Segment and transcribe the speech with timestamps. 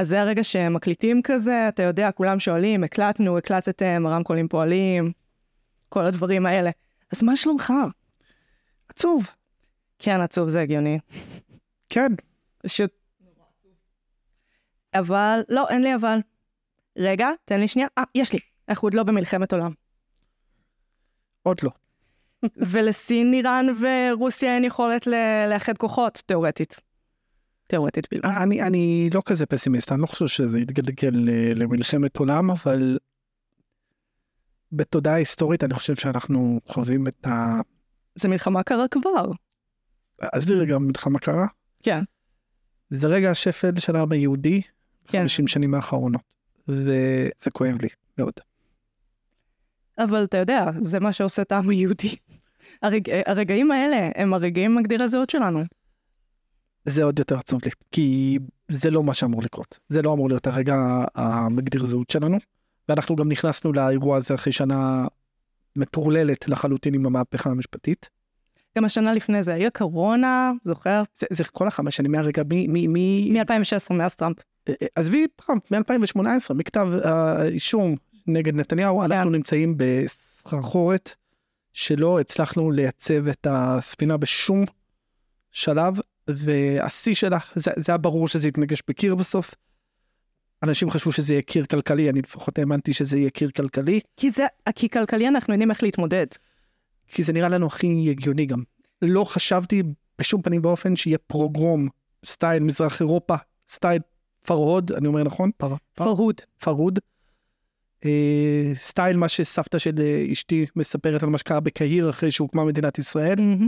[0.00, 5.12] אז זה הרגע שמקליטים כזה, אתה יודע, כולם שואלים, הקלטנו, הקלטתם, הרמקולים פועלים,
[5.88, 6.70] כל הדברים האלה.
[7.12, 7.72] אז מה שלומך?
[8.88, 9.26] עצוב.
[9.98, 10.98] כן, עצוב זה הגיוני.
[11.88, 12.12] כן.
[12.58, 12.90] פשוט...
[14.94, 16.18] אבל, לא, אין לי אבל.
[16.96, 17.88] רגע, תן לי שנייה.
[17.98, 18.38] אה, יש לי.
[18.68, 19.72] אנחנו עוד לא במלחמת עולם.
[21.42, 21.70] עוד לא.
[22.72, 25.06] ולסין, איראן ורוסיה אין יכולת
[25.50, 26.89] לאחד כוחות, תיאורטית.
[27.70, 28.24] תיאורטית בלבד.
[28.24, 32.98] אני, אני לא כזה פסימיסט, אני לא חושב שזה יתגלגל ל- למלחמת עולם, אבל
[34.72, 37.60] בתודעה היסטורית אני חושב שאנחנו חווים את ה...
[38.14, 39.30] זה מלחמה קרה כבר.
[40.18, 41.46] עזבי רגע מלחמה קרה.
[41.82, 42.02] כן.
[42.90, 44.62] זה רגע השפל של העם היהודי,
[45.08, 45.20] כן.
[45.20, 46.20] 50 שנים האחרונות.
[46.68, 48.34] וזה כואב לי מאוד.
[49.98, 52.16] אבל אתה יודע, זה מה שעושה את העם היהודי.
[52.82, 53.10] הרג...
[53.26, 55.60] הרגעים האלה הם הרגעים מגדיר הזהות שלנו.
[56.84, 59.78] זה עוד יותר עצוב לי, כי זה לא מה שאמור לקרות.
[59.88, 62.38] זה לא אמור להיות הרגע המגדיר זהות שלנו,
[62.88, 65.06] ואנחנו גם נכנסנו לאירוע הזה אחרי שנה
[65.76, 68.08] מטורללת לחלוטין עם המהפכה המשפטית.
[68.78, 71.02] גם השנה לפני זה היה קורונה, זוכר?
[71.18, 72.72] זה, זה כל החמש שנים מהרגע, מ...
[72.72, 74.36] מ, מ מ-2016, מאז טראמפ.
[74.94, 81.14] עזבי טראמפ, מ-2018, מכתב האישום נגד נתניהו, אנחנו נמצאים בסחרחורת
[81.72, 84.64] שלא הצלחנו לייצב את הספינה בשום
[85.50, 89.54] שלב, והשיא שלה, זה, זה היה ברור שזה יתנגש בקיר בסוף.
[90.62, 94.00] אנשים חשבו שזה יהיה קיר כלכלי, אני לפחות האמנתי שזה יהיה קיר כלכלי.
[94.16, 96.26] כי זה, כי כלכלי אנחנו יודעים איך להתמודד.
[97.08, 98.62] כי זה נראה לנו הכי הגיוני גם.
[99.02, 99.82] לא חשבתי
[100.18, 101.88] בשום פנים ואופן שיהיה פרוגרום,
[102.26, 103.36] סטייל מזרח אירופה,
[103.68, 104.00] סטייל
[104.46, 105.50] פרהוד, אני אומר נכון?
[105.56, 106.40] פר, פר, פרהוד.
[106.60, 106.98] פרהוד.
[108.04, 112.98] אה, סטייל מה שסבתא של אה, אשתי מספרת על מה שקרה בקהיר אחרי שהוקמה מדינת
[112.98, 113.38] ישראל.
[113.38, 113.64] אמהם.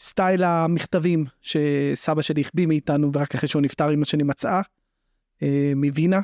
[0.00, 4.60] סטייל המכתבים שסבא שלי החביא מאיתנו ורק אחרי שהוא נפטר עם השני מצאה
[5.42, 6.20] אה, מווינה.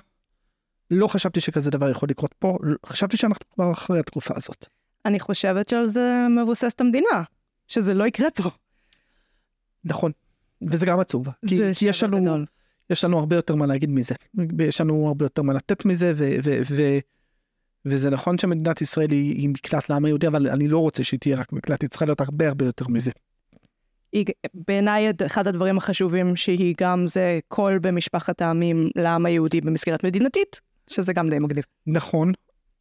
[0.91, 4.67] לא חשבתי שכזה דבר יכול לקרות פה, חשבתי שאנחנו כבר אחרי התקופה הזאת.
[5.05, 7.23] אני חושבת שעל זה מבוסס את המדינה,
[7.69, 8.51] שזה לא יקרה פה.
[9.85, 10.13] נכון,
[10.63, 12.47] וזה גם עצוב, כי, כי יש, לנו, גדול.
[12.91, 14.15] יש לנו הרבה יותר מה להגיד מזה,
[14.59, 16.99] יש לנו הרבה יותר מה לתת מזה, ו, ו, ו,
[17.85, 21.37] וזה נכון שמדינת ישראל היא, היא מקלט לעם היהודי, אבל אני לא רוצה שהיא תהיה
[21.37, 23.11] רק מקלט, היא צריכה להיות הרבה הרבה יותר מזה.
[24.55, 31.13] בעיניי אחד הדברים החשובים שהיא גם זה קול במשפחת העמים לעם היהודי במסגרת מדינתית, שזה
[31.13, 31.65] גם די מגניב.
[31.87, 32.33] נכון,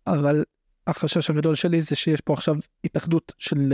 [0.08, 0.44] אבל
[0.88, 3.74] החשש הגדול שלי זה שיש פה עכשיו התאחדות של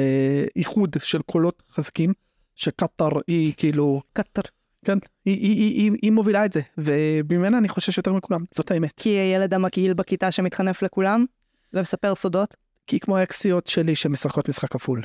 [0.55, 2.13] איחוד של קולות חזקים,
[2.55, 4.01] שקטאר היא כאילו...
[4.13, 4.43] קטאר.
[4.85, 8.71] כן, היא, היא, היא, היא, היא מובילה את זה, וממנה אני חושש יותר מכולם, זאת
[8.71, 8.93] האמת.
[8.95, 11.25] כי הילד המקהיל בכיתה שמתחנף לכולם,
[11.73, 12.55] ומספר סודות?
[12.87, 15.01] כי היא כמו האקסיות שלי שמשחקות משחק כפול.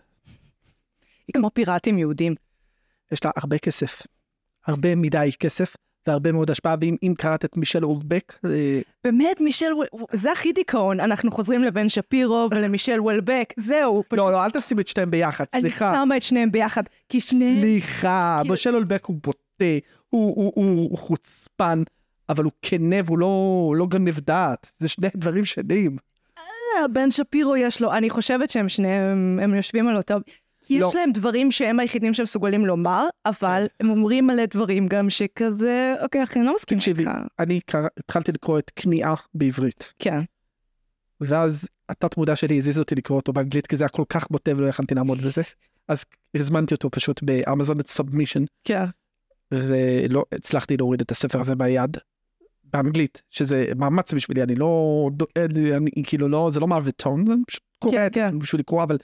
[1.28, 2.34] היא כמו פיראטים יהודים.
[3.12, 4.02] יש לה הרבה כסף,
[4.66, 8.38] הרבה מדי כסף, והרבה מאוד השפעה, ואם קראת את מישל וולבק...
[9.04, 14.02] באמת, מישל וולבק, זה הכי דיכאון, אנחנו חוזרים לבן שפירו ולמישל וולבק, זהו.
[14.08, 14.18] פשוט...
[14.18, 15.90] לא, לא, אל תשים את שניהם ביחד, סליחה.
[15.90, 17.60] אני שמה את שניהם ביחד, כי שניהם...
[17.60, 18.50] סליחה, כי...
[18.50, 19.64] מישל וולבק הוא בוטה,
[20.08, 21.82] הוא, הוא, הוא, הוא חוצפן,
[22.28, 25.96] אבל הוא כנה והוא לא, לא גנב דעת, זה שני דברים שונים.
[26.92, 30.14] בן שפירו יש לו, אני חושבת שהם שניהם, הם יושבים על אותו...
[30.68, 30.86] כי לא.
[30.86, 33.86] יש להם דברים שהם היחידים שמסוגלים לומר, אבל כן.
[33.86, 37.10] הם אומרים מלא דברים גם שכזה, אוקיי, אחי, אני לא מסכים איתך.
[37.38, 39.92] אני קרא, התחלתי לקרוא את כניעה בעברית.
[39.98, 40.20] כן.
[41.20, 44.50] ואז התת מודע שלי הזיז אותי לקרוא אותו באנגלית, כי זה היה כל כך בוטה
[44.56, 45.42] ולא יכלתי לעמוד בזה.
[45.88, 48.44] אז הזמנתי אותו פשוט באמזון את סאבמישן.
[48.64, 48.84] כן.
[49.52, 51.96] ולא הצלחתי להוריד את הספר הזה ביד.
[52.72, 55.10] באנגלית, שזה מאמץ בשבילי, אני לא,
[55.76, 58.38] אני כאילו לא, זה לא מרוויטון, זה פשוט קורא כן, את זה כן.
[58.38, 58.98] בשביל לקרוא, אבל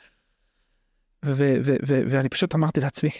[1.24, 3.10] ו- ו- ו- ואני פשוט אמרתי לעצמי.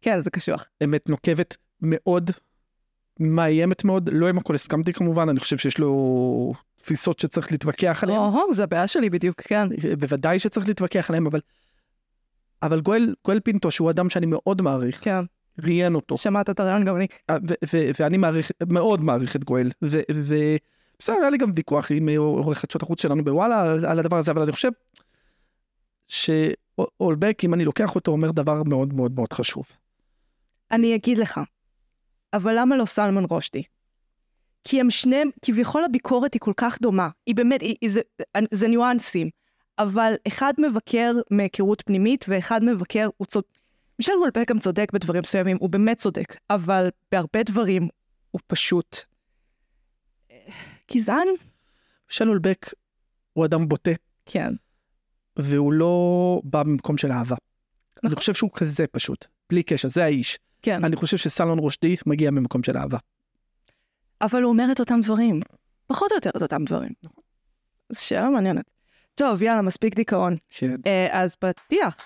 [0.00, 0.64] כן, זה קשוח.
[0.84, 2.30] אמת נוקבת מאוד,
[3.20, 8.20] מאיימת מאוד, לא עם הכל הסכמתי כמובן, אני חושב שיש לו תפיסות שצריך להתווכח עליהן.
[8.20, 9.68] או, זה הבעיה שלי בדיוק, כן.
[9.98, 11.40] בוודאי שצריך להתווכח עליהן, אבל...
[12.62, 15.24] אבל גואל, גואל פינטו, שהוא אדם שאני מאוד מעריך, כן.
[15.62, 16.18] ראיין אותו.
[16.18, 17.06] שמעת את הרעיון גם אני.
[17.98, 23.02] ואני מעריך, מאוד מעריך את גואל, ובסדר, היה לי גם ויכוח עם עורך חדשות החוץ
[23.02, 24.70] שלנו בוואלה על, על הדבר הזה, אבל אני חושב
[26.08, 26.30] ש...
[27.00, 29.64] אולבק, אם אני לוקח אותו, אומר דבר מאוד מאוד מאוד חשוב.
[30.70, 31.40] אני אגיד לך,
[32.32, 33.62] אבל למה לא סלמן רושדי?
[34.64, 37.08] כי הם שניהם, כביכול הביקורת היא כל כך דומה.
[37.26, 38.00] היא באמת, היא, היא, זה,
[38.50, 39.30] זה ניואנסים.
[39.78, 43.46] אבל אחד מבקר מהיכרות פנימית, ואחד מבקר, הוא צודק.
[43.98, 47.88] מישל וולבק גם צודק בדברים מסוימים, הוא באמת צודק, אבל בהרבה דברים
[48.30, 48.96] הוא פשוט...
[50.92, 51.28] גזען?
[52.08, 52.66] מישל וולבק
[53.32, 53.90] הוא אדם בוטה.
[54.26, 54.52] כן.
[55.36, 57.36] והוא לא בא ממקום של אהבה.
[57.96, 58.10] נכון.
[58.10, 60.38] אני חושב שהוא כזה פשוט, בלי קשר, זה האיש.
[60.62, 60.84] כן.
[60.84, 62.98] אני חושב שסלון רושדי מגיע ממקום של אהבה.
[64.20, 65.40] אבל הוא אומר את אותם דברים.
[65.86, 66.92] פחות או יותר את אותם דברים.
[67.88, 68.70] זו שאלה מעניינת.
[69.14, 70.36] טוב, יאללה, מספיק דיכאון.
[70.50, 70.76] כן.
[70.86, 71.96] אה, אז פתיח.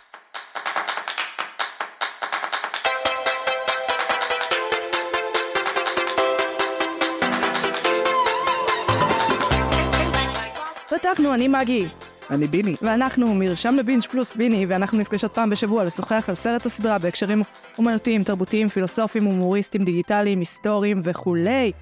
[10.89, 11.89] פתחנו, אני מגי,
[12.31, 12.77] אני ביני.
[12.83, 17.43] ואנחנו מרשם לבינג' פלוס ביני, ואנחנו נפגשות פעם בשבוע לשוחח על סרט או סדרה בהקשרים
[17.79, 21.73] אומנותיים, תרבותיים, פילוסופיים, הומוריסטיים, דיגיטליים, היסטוריים וכולי.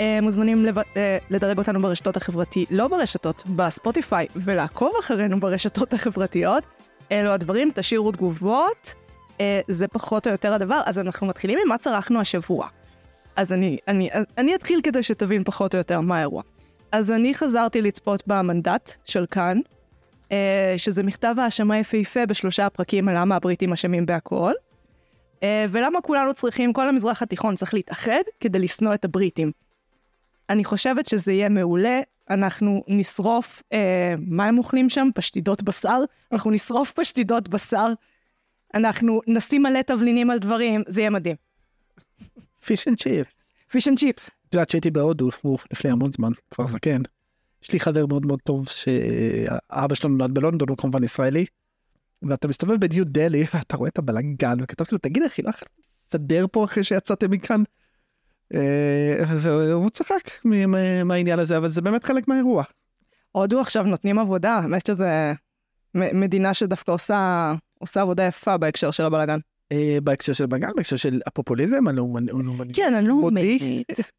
[0.00, 0.66] אה, מוזמנים.
[0.96, 6.64] אה, לדרג אותנו ברשתות החברתיות, לא ברשתות, בספוטיפיי, ולעקוב אחרינו ברשתות החברתיות.
[7.12, 8.94] אלו הדברים, תשאירו תגובות,
[9.40, 10.80] אה, זה פחות או יותר הדבר.
[10.86, 12.68] אז אנחנו מתחילים עם מה צרכנו השבוע.
[13.36, 16.42] אז אני, אני, אני אתחיל כדי שתבין פחות או יותר מה האירוע.
[16.92, 19.58] אז אני חזרתי לצפות במנדט של כאן,
[20.76, 24.52] שזה מכתב האשמה יפהפה בשלושה פרקים על למה הבריטים אשמים בהכל,
[25.42, 29.52] אה, ולמה כולנו צריכים, כל המזרח התיכון צריך להתאחד כדי לשנוא את הבריטים.
[30.50, 32.00] אני חושבת שזה יהיה מעולה,
[32.30, 35.08] אנחנו נשרוף, אה, מה הם אוכלים שם?
[35.14, 36.00] פשטידות בשר?
[36.32, 37.92] אנחנו נשרוף פשטידות בשר,
[38.74, 41.36] אנחנו נשים מלא תבלינים על דברים, זה יהיה מדהים.
[42.64, 43.26] fish and chip.
[43.70, 44.30] fish and chips.
[44.48, 45.28] את יודעת שהייתי בהודו
[45.72, 47.02] לפני המון זמן, כבר זקן.
[47.62, 51.44] יש לי חבר מאוד מאוד טוב שאבא שלו נולד בלונדון, הוא כמובן ישראלי.
[52.22, 55.70] ואתה מסתובב בניו דלי ואתה רואה את הבלאגן וכתבתי לו תגיד אחי לא יכולת
[56.08, 57.62] לסדר פה אחרי שיצאתם מכאן.
[58.54, 60.30] אה, והוא צחק
[61.04, 62.64] מהעניין הזה אבל זה באמת חלק מהאירוע.
[63.32, 65.32] הודו עכשיו נותנים עבודה, האמת שזה
[65.94, 69.38] מדינה שדווקא עושה, עושה עבודה יפה בהקשר של הבלאגן.
[69.72, 72.72] אה, בהקשר של בלאגן בהקשר של הפופוליזם הלאומני.
[72.72, 73.14] כן, לא.
[73.22, 74.10] עומדת.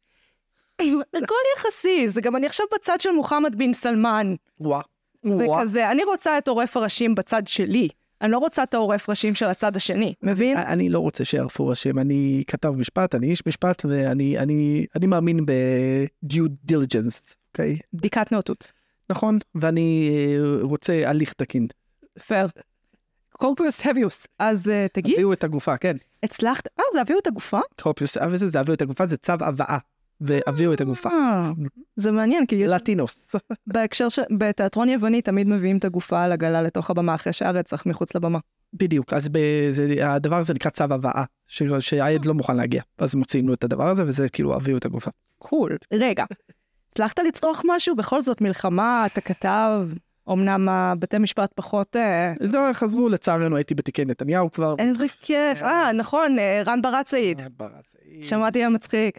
[1.14, 4.34] הכל יחסי, זה גם אני עכשיו בצד של מוחמד בן סלמן.
[4.60, 4.82] וואו.
[5.24, 5.62] זה וואו.
[5.62, 7.88] כזה, אני רוצה את עורף הראשים בצד שלי.
[8.22, 10.56] אני לא רוצה את העורף ראשים של הצד השני, מבין?
[10.56, 15.46] אני לא רוצה שיערפו ראשים, אני כתב משפט, אני איש משפט ואני אני, אני מאמין
[15.46, 17.78] ב-due diligence, אוקיי?
[17.92, 18.72] בדיקת נאותות.
[19.10, 19.38] נכון?
[19.54, 21.66] ואני אה, רוצה הליך תקין.
[22.26, 22.46] פייר.
[23.32, 24.26] קורפיוס הביוס.
[24.38, 25.96] אז אה, תגיד, הביאו את הגופה, כן.
[26.22, 26.68] הצלחת?
[26.78, 27.60] אה, זה הביאו את הגופה?
[27.80, 29.78] קורפיוס, אה, וזה, זה הביאו את הגופה, זה צו הבאה.
[30.20, 31.08] והביאו את הגופה.
[31.08, 31.50] אה,
[31.96, 33.26] זה מעניין, כי יש- לטינוס.
[33.66, 34.22] בהקשר של...
[34.38, 38.38] בתיאטרון יווני תמיד מביאים את הגופה על עגלה לתוך הבמה אחרי שהרצח מחוץ לבמה.
[38.74, 39.38] בדיוק, אז ב-
[39.70, 42.82] זה- הדבר הזה נקרא צו הבאה, ש- שהעד לא מוכן להגיע.
[42.98, 45.10] אז מוציאים לו את הדבר הזה, וזה כאילו הביאו את הגופה.
[45.38, 45.76] קול.
[45.92, 46.24] רגע,
[46.92, 47.96] הצלחת לצרוך משהו?
[47.96, 49.88] בכל זאת מלחמה, אתה כתב,
[50.32, 51.96] אמנם הבתי משפט פחות...
[51.96, 54.74] אה, לא, חזרו, לצערנו הייתי בתיקי נתניהו כבר.
[54.78, 55.62] איזה כיף.
[55.62, 56.82] אה, נכון, אה, רן.
[56.82, 57.14] ברץ.
[58.22, 59.18] שמעתי היה מצחיק.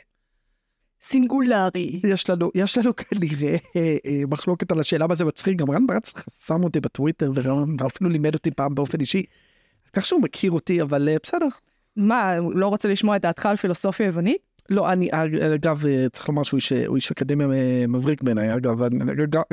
[1.01, 1.99] סינגולרי.
[2.03, 5.87] יש לנו, יש לנו כנראה אה, אה, מחלוקת על השאלה מה זה מצחיק, גם רן
[5.87, 7.31] ברץ חסם אותי בטוויטר
[7.79, 9.23] ואפילו לימד אותי פעם באופן אישי.
[9.93, 11.47] כך שהוא מכיר אותי, אבל אה, בסדר.
[11.95, 14.48] מה, הוא לא רוצה לשמוע את דעתך על פילוסופיה יוונית?
[14.69, 15.09] לא, אני,
[15.55, 18.81] אגב, אה, צריך לומר שהוא איש, איש אקדמיה אה, מבריק בעיניי, אגב,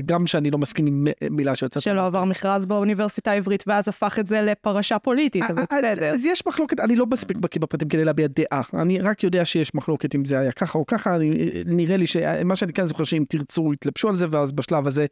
[0.07, 1.83] גם- שאני לא מסכים עם אה, מילה שיוצאת.
[1.83, 6.11] שלא עבר מכרז באוניברסיטה העברית ואז הפך את זה לפרשה פוליטית, אבל אז- בסדר.
[6.15, 9.75] אז יש מחלוקת, אני לא מספיק בקיא בפרטים כדי להביע דעה, אני רק יודע שיש
[9.75, 13.25] מחלוקת אם זה היה ככה או ככה, אני, נראה לי שמה שאני כן זוכר שאם
[13.29, 15.07] תרצו יתלבשו על זה, ואז בשלב הזה אה,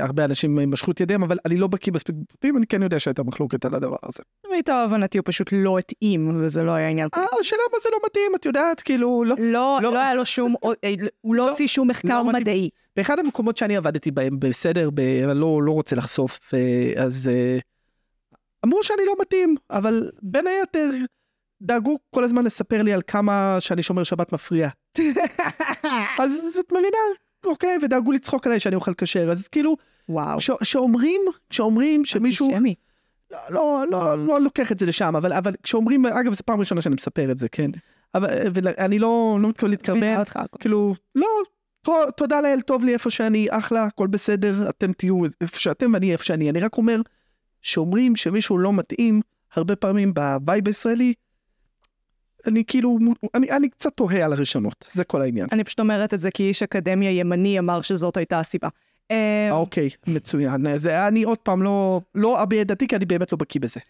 [0.00, 3.22] הרבה אנשים משכו את ידיהם, אבל אני לא בקיא מספיק בפרטים, אני כן יודע שהייתה
[3.22, 4.22] מחלוקת על הדבר הזה.
[4.46, 7.98] למיטב הבנתי הוא פשוט לא התאים, וזה לא היה עניין אה, השאלה מה זה לא
[8.06, 9.36] מתאים, את יודעת, כאילו, לא.
[9.38, 9.92] לא, לא.
[9.92, 12.32] לא היה לו שום, אה, הוא לא לא, הוציא שום מחקר לא.
[12.32, 12.70] מדעי.
[12.96, 15.00] באחד המקומות שאני עבדתי בהם בסדר, ב...
[15.00, 17.58] אני לא, לא רוצה לחשוף, אה, אז אה,
[18.64, 20.90] אמרו שאני לא מתאים, אבל בין היתר
[21.62, 24.68] דאגו כל הזמן לספר לי על כמה שאני שומר שבת מפריע.
[26.22, 26.98] אז את מבינה,
[27.44, 29.76] אוקיי, ודאגו לצחוק עליי שאני אוכל כשר, אז כאילו,
[30.08, 30.40] וואו.
[30.40, 31.20] ש- שאומרים,
[31.50, 32.74] שאומרים שמישהו, אנטישמי.
[33.30, 36.80] לא, לא, לא, לא לוקח את זה לשם, אבל, אבל כשאומרים, אגב, זו פעם ראשונה
[36.80, 37.70] שאני מספר את זה, כן,
[38.14, 40.22] אבל ואני לא, לא מתכוון להתקרבן.
[40.60, 41.26] כאילו, לא,
[42.16, 46.24] תודה לאל, טוב לי איפה שאני, אחלה, הכל בסדר, אתם תהיו איפה שאתם ואני איפה
[46.24, 46.50] שאני.
[46.50, 47.00] אני רק אומר,
[47.62, 49.20] שאומרים שמישהו לא מתאים,
[49.54, 51.14] הרבה פעמים ב vibe הישראלי,
[52.46, 52.98] אני כאילו,
[53.34, 55.46] אני, אני קצת תוהה על הראשונות, זה כל העניין.
[55.52, 58.68] אני פשוט אומרת את זה כי איש אקדמיה ימני אמר שזאת הייתה הסיבה.
[59.10, 60.78] אה, אוקיי, מצוין.
[60.78, 63.80] זה, אני עוד פעם לא, לא אביע את דעתי, כי אני באמת לא בקיא בזה.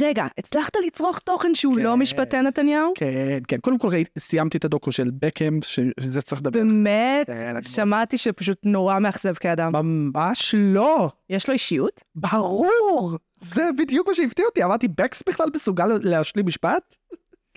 [0.00, 1.82] רגע, הצלחת לצרוך תוכן שהוא כן.
[1.82, 2.92] לא משפטי נתניהו?
[2.96, 3.56] כן, כן.
[3.60, 5.58] קודם כל סיימתי את הדוקו של בקאם,
[6.00, 6.58] שזה צריך לדבר.
[6.60, 7.26] באמת?
[7.26, 9.72] כן, אני- שמעתי שפשוט נורא מאכזב כאדם.
[9.72, 11.10] ממש לא.
[11.30, 12.00] יש לו אישיות?
[12.14, 13.12] ברור!
[13.54, 16.96] זה בדיוק מה שהפתיע אותי, אמרתי, בקס בכלל מסוגל להשלים משפט?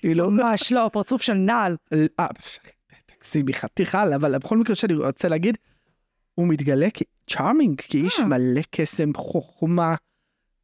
[0.04, 1.76] כאילו, ממש לא, פרצוף של נעל.
[1.92, 2.26] אה,
[3.06, 5.58] תגזימי חתיכה, אבל בכל מקרה שאני רוצה להגיד,
[6.34, 8.26] הוא מתגלה כצ'ארמינג, כאיש אה.
[8.26, 9.94] מלא קסם, חוכמה,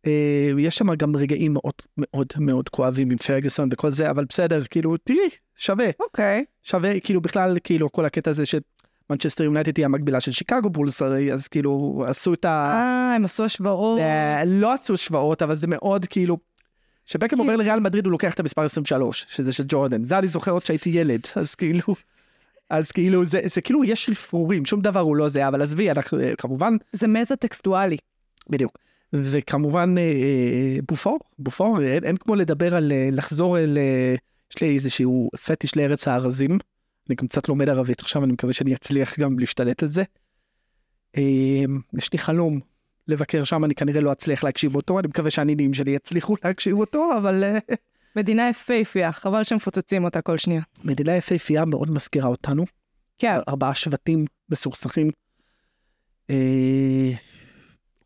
[0.06, 4.64] אה, יש שם גם רגעים מאוד מאוד מאוד כואבים עם פרגוסון וכל זה, אבל בסדר,
[4.64, 5.90] כאילו, תראי, שווה.
[6.00, 6.44] אוקיי.
[6.62, 11.32] שווה, כאילו, בכלל, כאילו, כל הקטע הזה שמנצ'סטר יונייטד היא המקבילה של שיקגו בולס, הרי,
[11.32, 12.49] אז כאילו, עשו את ה...
[12.49, 14.00] אה, הם עשו השוואות.
[14.00, 16.50] אה, לא עשו השוואות, אבל זה מאוד כאילו...
[17.11, 20.05] כשבקם עובר לריאל מדריד הוא לוקח את המספר 23, שזה של ג'ורדן.
[20.05, 21.95] זה אני זוכר עוד שהייתי ילד, אז כאילו...
[22.71, 26.19] אז כאילו זה, זה כאילו יש לפרורים, שום דבר הוא לא זה, אבל עזבי, אנחנו
[26.38, 27.97] כמובן, זה מטה טקסטואלי.
[28.50, 28.79] בדיוק.
[29.12, 34.14] וכמובן אה, אה, בופור, בופור, אין, אין כמו לדבר על אה, לחזור אל, אה,
[34.50, 36.59] יש לי איזשהו פטיש לארץ הארזים,
[37.09, 40.02] אני גם קצת לומד ערבית עכשיו, אני מקווה שאני אצליח גם להשתלט על זה.
[41.17, 41.64] אה,
[41.99, 42.61] יש לי חלום
[43.11, 47.11] לבקר שם, אני כנראה לא אצליח להקשיב אותו, אני מקווה שהנינים שלי יצליחו להקשיב אותו,
[47.17, 47.59] אבל אה,
[48.17, 50.62] מדינה יפהפייה, חבל שמפוצצים אותה כל שנייה.
[50.85, 52.64] מדינה יפהפייה מאוד מזכירה אותנו,
[53.19, 55.11] כן, ארבעה שבטים מסוכסכים.
[56.31, 57.11] אה,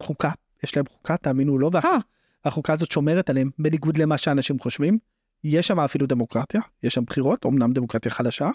[0.03, 0.31] חוקה,
[0.63, 1.97] יש להם חוקה, תאמינו או לא, אה.
[2.45, 4.99] והחוקה הזאת שומרת עליהם, בניגוד למה שאנשים חושבים.
[5.45, 8.51] יש שם אפילו דמוקרטיה, יש שם בחירות, אמנם דמוקרטיה חלשה,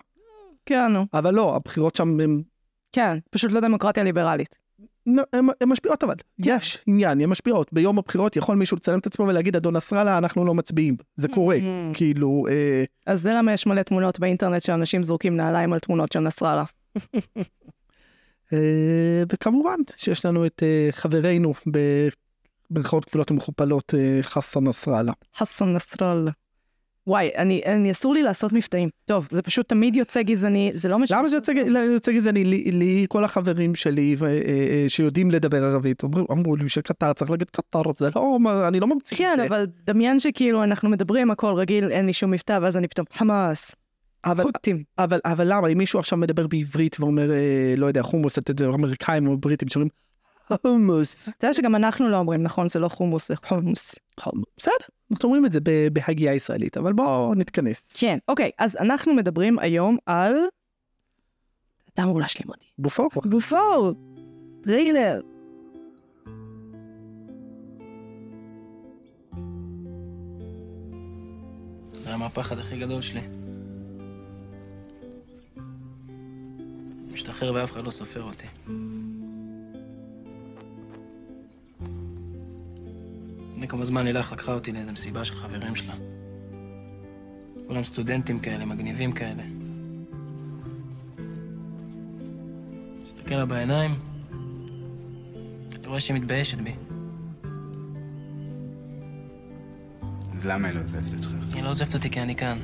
[0.65, 1.05] כן, נו.
[1.13, 2.41] אבל לא, הבחירות שם הן
[2.91, 4.57] כן, פשוט לא דמוקרטיה ליברלית.
[5.33, 7.73] הן משפיעות אבל, יש עניין, הן משפיעות.
[7.73, 10.95] ביום הבחירות יכול מישהו לצלם את עצמו ולהגיד, אדון נסראללה, אנחנו לא מצביעים.
[11.15, 11.61] זה קורה, Mm.
[11.93, 16.19] כאילו, אה, אז זה למה יש מלא תמונות באינטרנט שאנשים זורקים נעליים על תמונות של
[16.19, 16.63] נסראללה.
[18.53, 21.53] אה, וכמובן שיש לנו את אה, חברנו
[22.71, 25.11] במרכאות כפולות ומכופלות, חסן נסראללה.
[25.37, 26.31] חסן נסראללה.
[27.07, 28.89] וואי, אני, אני, אסור לי לעשות מבטאים.
[29.05, 31.19] טוב, זה פשוט תמיד יוצא גזעני, זה לא משנה.
[31.19, 31.51] למה זה יוצא,
[31.93, 32.43] יוצא גזעני?
[32.43, 37.13] לי, לי כל החברים שלי ו- אה, אה, שיודעים לדבר ערבית אמרו, אמרו לי שקטר
[37.13, 38.37] צריך להגיד קטר, זה לא,
[38.67, 39.47] אני לא ממציא את כן, זה.
[39.47, 43.75] אבל דמיין שכאילו אנחנו מדברים הכל רגיל, אין לי שום מבטא, ואז אני פתאום חמאס,
[44.25, 44.83] אבל, חוטים.
[44.97, 48.39] אבל, אבל למה, אם מישהו עכשיו מדבר בעברית ואומר, אה, לא יודע, חומוס,
[48.73, 49.89] אמריקאים או בריטים שאומרים,
[50.57, 51.29] חומוס.
[51.37, 52.67] אתה יודע שגם אנחנו לא אומרים, נכון?
[52.67, 53.95] זה לא חומוס, זה חומוס.
[54.19, 54.45] חומוס.
[54.57, 54.73] בסדר,
[55.11, 57.89] אנחנו אומרים את זה ב- בהגייה ישראלית, אבל בואו נתכנס.
[57.93, 60.33] כן, אוקיי, אז אנחנו מדברים היום על...
[61.93, 62.65] אתה אמור להשלים אותי.
[62.77, 63.09] בופור.
[63.15, 63.93] בופור,
[64.63, 65.21] טריילר.
[71.93, 73.21] זה מה הפחד הכי גדול שלי.
[77.13, 78.47] משתחרר ואף אחד לא סופר אותי.
[83.59, 85.93] לפני כמה זמן לילך לקחה אותי לאיזה מסיבה של חברים שלה.
[87.67, 89.43] כולם סטודנטים כאלה, מגניבים כאלה.
[93.01, 93.99] מסתכל לה בעיניים,
[95.69, 96.73] אתה רואה שהיא מתביישת בי.
[100.33, 101.29] אז למה היא לא עוזבת אותך?
[101.53, 102.57] היא לא עוזבת אותי כי אני כאן.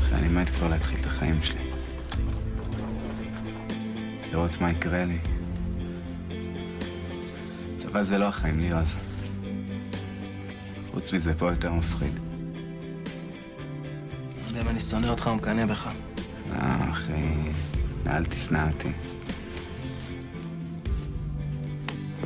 [0.00, 1.69] אחי, אני מת כבר להתחיל את החיים שלי.
[4.30, 5.18] לראות מה יקרה לי.
[7.76, 8.96] צבא זה לא החיים לי אז.
[10.92, 12.14] חוץ מזה, פה יותר מפחיד.
[14.42, 15.88] לא יודע אם אני שונא אותך או מקנא בך.
[16.52, 17.12] אה, אחי,
[18.06, 18.92] אל תשנא אותי.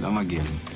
[0.00, 0.74] לא מגיע לי.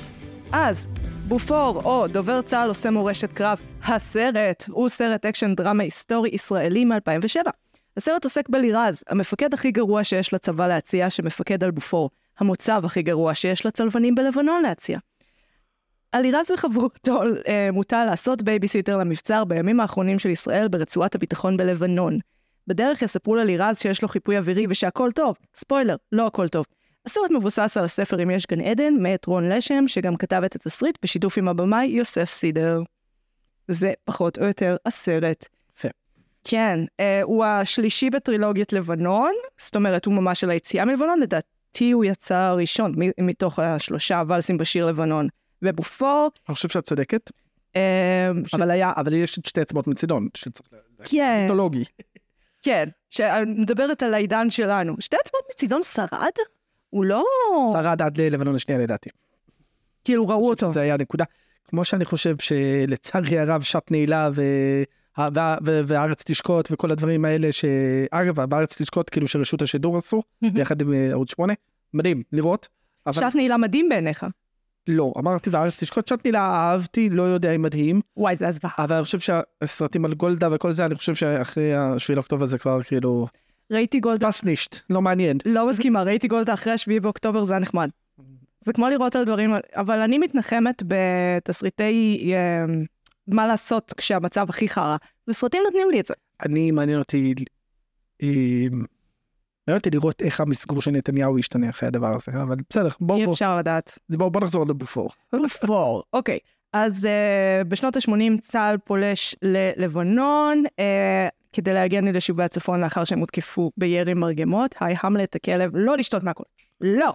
[0.51, 0.87] אז,
[1.27, 7.68] בופור, או דובר צה"ל עושה מורשת קרב, הסרט הוא סרט אקשן דרמה היסטורי ישראלי מ-2007.
[7.97, 13.33] הסרט עוסק בלירז, המפקד הכי גרוע שיש לצבא להציע, שמפקד על בופור, המוצב הכי גרוע
[13.33, 14.99] שיש לצלבנים בלבנון להציע.
[16.11, 22.19] על לירז וחבורתו אה, מוטל לעשות בייביסיטר למבצר בימים האחרונים של ישראל ברצועת הביטחון בלבנון.
[22.67, 25.35] בדרך יספרו ללירז שיש לו חיפוי אווירי ושהכל טוב.
[25.55, 26.65] ספוילר, לא הכל טוב.
[27.05, 30.97] הסרט מבוסס על הספר אם יש גן עדן, מאת רון לשם, שגם כתב את התסריט
[31.03, 32.81] בשיתוף עם הבמאי יוסף סידר.
[33.67, 35.45] זה פחות או יותר הסרט.
[36.43, 39.31] כן, אה, הוא השלישי בטרילוגיית לבנון,
[39.61, 44.85] זאת אומרת, הוא ממש על היציאה מלבנון, לדעתי הוא יצא הראשון מתוך השלושה ולסים בשיר
[44.85, 45.27] לבנון.
[45.61, 47.31] ובופור, אני חושב שאת צודקת,
[47.75, 50.69] אה, ש- אבל היה, אבל יש את שתי אצבעות מצידון, שצריך.
[51.05, 51.83] כן, מיתולוגי.
[52.61, 54.95] כן, שאני מדברת על העידן שלנו.
[54.99, 56.31] שתי אצבעות מצידון שרד?
[56.89, 57.23] הוא לא...
[57.73, 59.09] שרד עד ללבנון השנייה לדעתי.
[60.03, 60.71] כאילו ראו אותו.
[60.71, 61.25] שזה היה נקודה.
[61.67, 64.41] כמו שאני חושב שלצערי הרב שעת נעילה ו...
[65.63, 71.09] והארץ תשקוט וכל הדברים האלה שאגב בארץ תשקוט כאילו שרשות השידור עשו ביחד עם אה,
[71.09, 71.53] ערוץ 8
[71.93, 72.67] מדהים לראות.
[73.05, 74.25] אבל שעת נעילה מדהים בעיניך.
[74.87, 78.73] לא אמרתי והארץ תשקוט שעת נעילה אהבתי לא יודע אם מדהים וואי, זה הזוועה.
[78.77, 82.83] אבל אני חושב שהסרטים על גולדה וכל זה אני חושב שאחרי השביעי לאוקטובר זה כבר
[82.83, 83.27] כאילו
[83.71, 85.37] ראיתי גולדה, ספסנישט לא מעניין.
[85.45, 87.89] לא מסכימה, ראיתי גולדה אחרי השביעי באוקטובר, זה היה נחמד.
[88.61, 92.65] זה כמו לראות על דברים, אבל אני מתנחמת בתסריטי אה,
[93.33, 96.13] מה לעשות כשהמצב הכי חרא, וסרטים נותנים לי את זה.
[96.45, 97.33] אני מעניין אותי
[98.23, 98.27] אה,
[99.69, 103.25] מעניין אותי לראות איך המסגור של נתניהו ישתנה אחרי הדבר הזה, אבל בסדר, בוא, אי
[103.25, 103.99] אפשר לדעת.
[104.09, 105.09] בוא, בוא נחזור לבופור.
[105.65, 106.03] פור.
[106.13, 106.39] אוקיי,
[106.73, 110.81] אז uh, בשנות ה-80 צה"ל פולש ללבנון uh,
[111.53, 114.75] כדי להגן על יישובי הצפון לאחר שהם הותקפו בירי מרגמות.
[114.79, 116.43] היי, המלט הכלב, לא לשתות מהכל.
[116.81, 117.13] לא,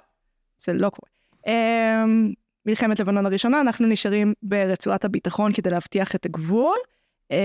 [0.59, 1.11] זה לא קורה.
[1.47, 2.35] Um,
[2.66, 6.76] מלחמת לבנון הראשונה, אנחנו נשארים ברצועת הביטחון כדי להבטיח את הגבול.
[7.33, 7.37] Um,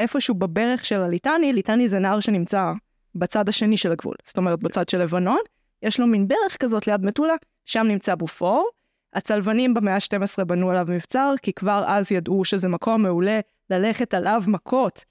[0.00, 2.72] איפשהו בברך של הליטני, ליטני זה נהר שנמצא
[3.14, 5.40] בצד השני של הגבול, זאת אומרת בצד של לבנון,
[5.82, 7.34] יש לו מין ברך כזאת ליד מטולה,
[7.64, 8.68] שם נמצא בופור.
[9.14, 14.42] הצלבנים במאה ה-12 בנו עליו מבצר, כי כבר אז ידעו שזה מקום מעולה ללכת עליו
[14.46, 15.04] מכות.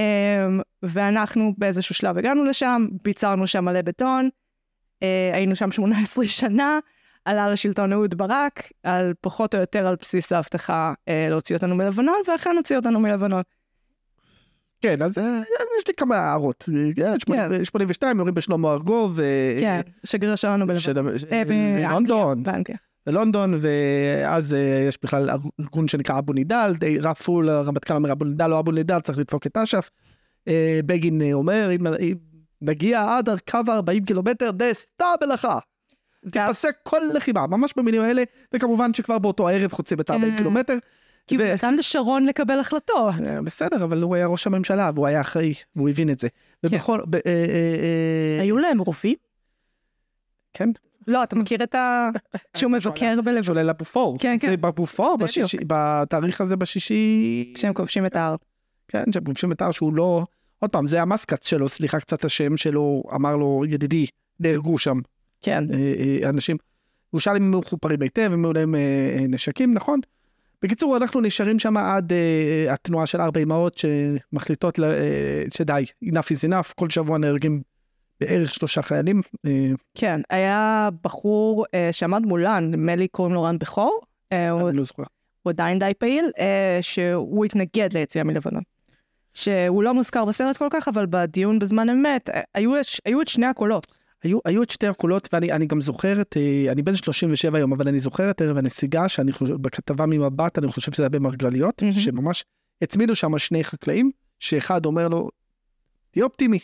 [0.82, 6.78] ואנחנו באיזשהו שלב הגענו לשם, ביצרנו שם מלא בטון, uh, היינו שם 18 שנה,
[7.28, 12.16] עלה לשלטון אהוד ברק, על פחות או יותר על בסיס ההבטחה uh, להוציא אותנו מלבנון,
[12.28, 13.42] ואכן הוציא אותנו מלבנון.
[14.80, 15.40] כן, אז אה,
[15.78, 16.68] יש לי כמה הערות.
[16.98, 17.14] אה,
[17.64, 19.20] 82, יורים בשלמה ארגוב.
[19.20, 21.14] אה, כן, שגריר שלנו בלבנון.
[21.32, 22.42] אה, בלונדון.
[23.06, 25.30] בלונדון, ואז אה, יש בכלל
[25.60, 29.46] ארגון שנקרא אבו נידאל, די רפול, הרמטכ"ל אומר אבו נידאל או אבו נידאל, צריך לדפוק
[29.46, 29.90] את אש"ף.
[30.48, 31.86] אה, בגין אה, אומר, אם
[32.62, 35.58] נגיע עד קו ה-40 קילומטר, דסתה מלאכה.
[36.32, 38.22] תיפסק כל לחימה, ממש במילים האלה,
[38.52, 40.36] וכמובן שכבר באותו הערב חוצים את ה-40 כן.
[40.36, 40.78] קילומטר.
[41.26, 43.14] כי הוא נתן לשרון לקבל החלטות.
[43.26, 46.28] אה, בסדר, אבל הוא היה ראש הממשלה, והוא היה אחראי, והוא הבין את זה.
[46.64, 47.00] ובכל...
[47.06, 47.32] ב- אה, אה,
[48.36, 49.16] אה, היו להם רופאים?
[50.54, 50.70] כן.
[51.06, 52.08] לא, אתה מכיר את ה...
[52.54, 54.18] כשהוא מבקר בלבנון, שעולה לבופור.
[54.18, 54.50] כן, כן.
[54.50, 55.18] זה בבופור,
[55.66, 57.52] בתאריך הזה בשישי...
[57.54, 58.36] כשהם כובשים את ההר.
[58.88, 60.24] כן, שהם פוגשים את ההר שהוא לא...
[60.58, 64.06] עוד פעם, זה המסקט שלו, סליחה קצת השם שלו, אמר לו, ידידי,
[64.40, 64.98] נהרגו שם
[65.42, 65.64] כן.
[65.74, 66.56] אה, אה, אנשים.
[67.12, 70.00] ירושלים מחופרים היטב, הם היו להם אה, נשקים, נכון?
[70.62, 76.08] בקיצור, אנחנו נשארים שם עד אה, התנועה של ארבע אמהות שמחליטות ל- אה, שדי, enough
[76.08, 77.62] is enough, כל שבוע נהרגים
[78.20, 79.20] בערך שלושה חיילים.
[79.46, 84.00] אה, כן, היה בחור אה, שעמד מולן, נדמה לי קוראים לו רן בכור,
[84.50, 85.02] הוא אני לא זוכר.
[85.42, 88.62] הוא עדיין די פעיל, אה, שהוא התנגד ליציאה מלבנון.
[89.34, 92.72] שהוא לא מוזכר בסרט כל כך, אבל בדיון בזמן אמת, היו,
[93.04, 93.86] היו את שני הקולות.
[94.22, 97.72] היו, היו את שתי הקולות, ואני אני גם זוכר את, אה, אני בן 37 היום,
[97.72, 101.82] אבל אני זוכר את ערב הנסיגה, שאני חושב, בכתבה ממבט, אני חושב שזה היה במרגליות,
[101.82, 101.92] מהמם.
[101.92, 102.44] שממש
[102.82, 105.30] הצמידו שם שני חקלאים, שאחד אומר לו,
[106.10, 106.58] תהיה אופטימי,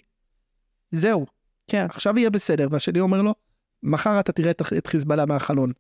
[0.91, 1.27] זהו,
[1.71, 1.87] כן.
[1.91, 3.35] עכשיו יהיה בסדר, והשני אומר לו,
[3.83, 5.73] מחר אתה תראה את, חיזבאללה מהחלון.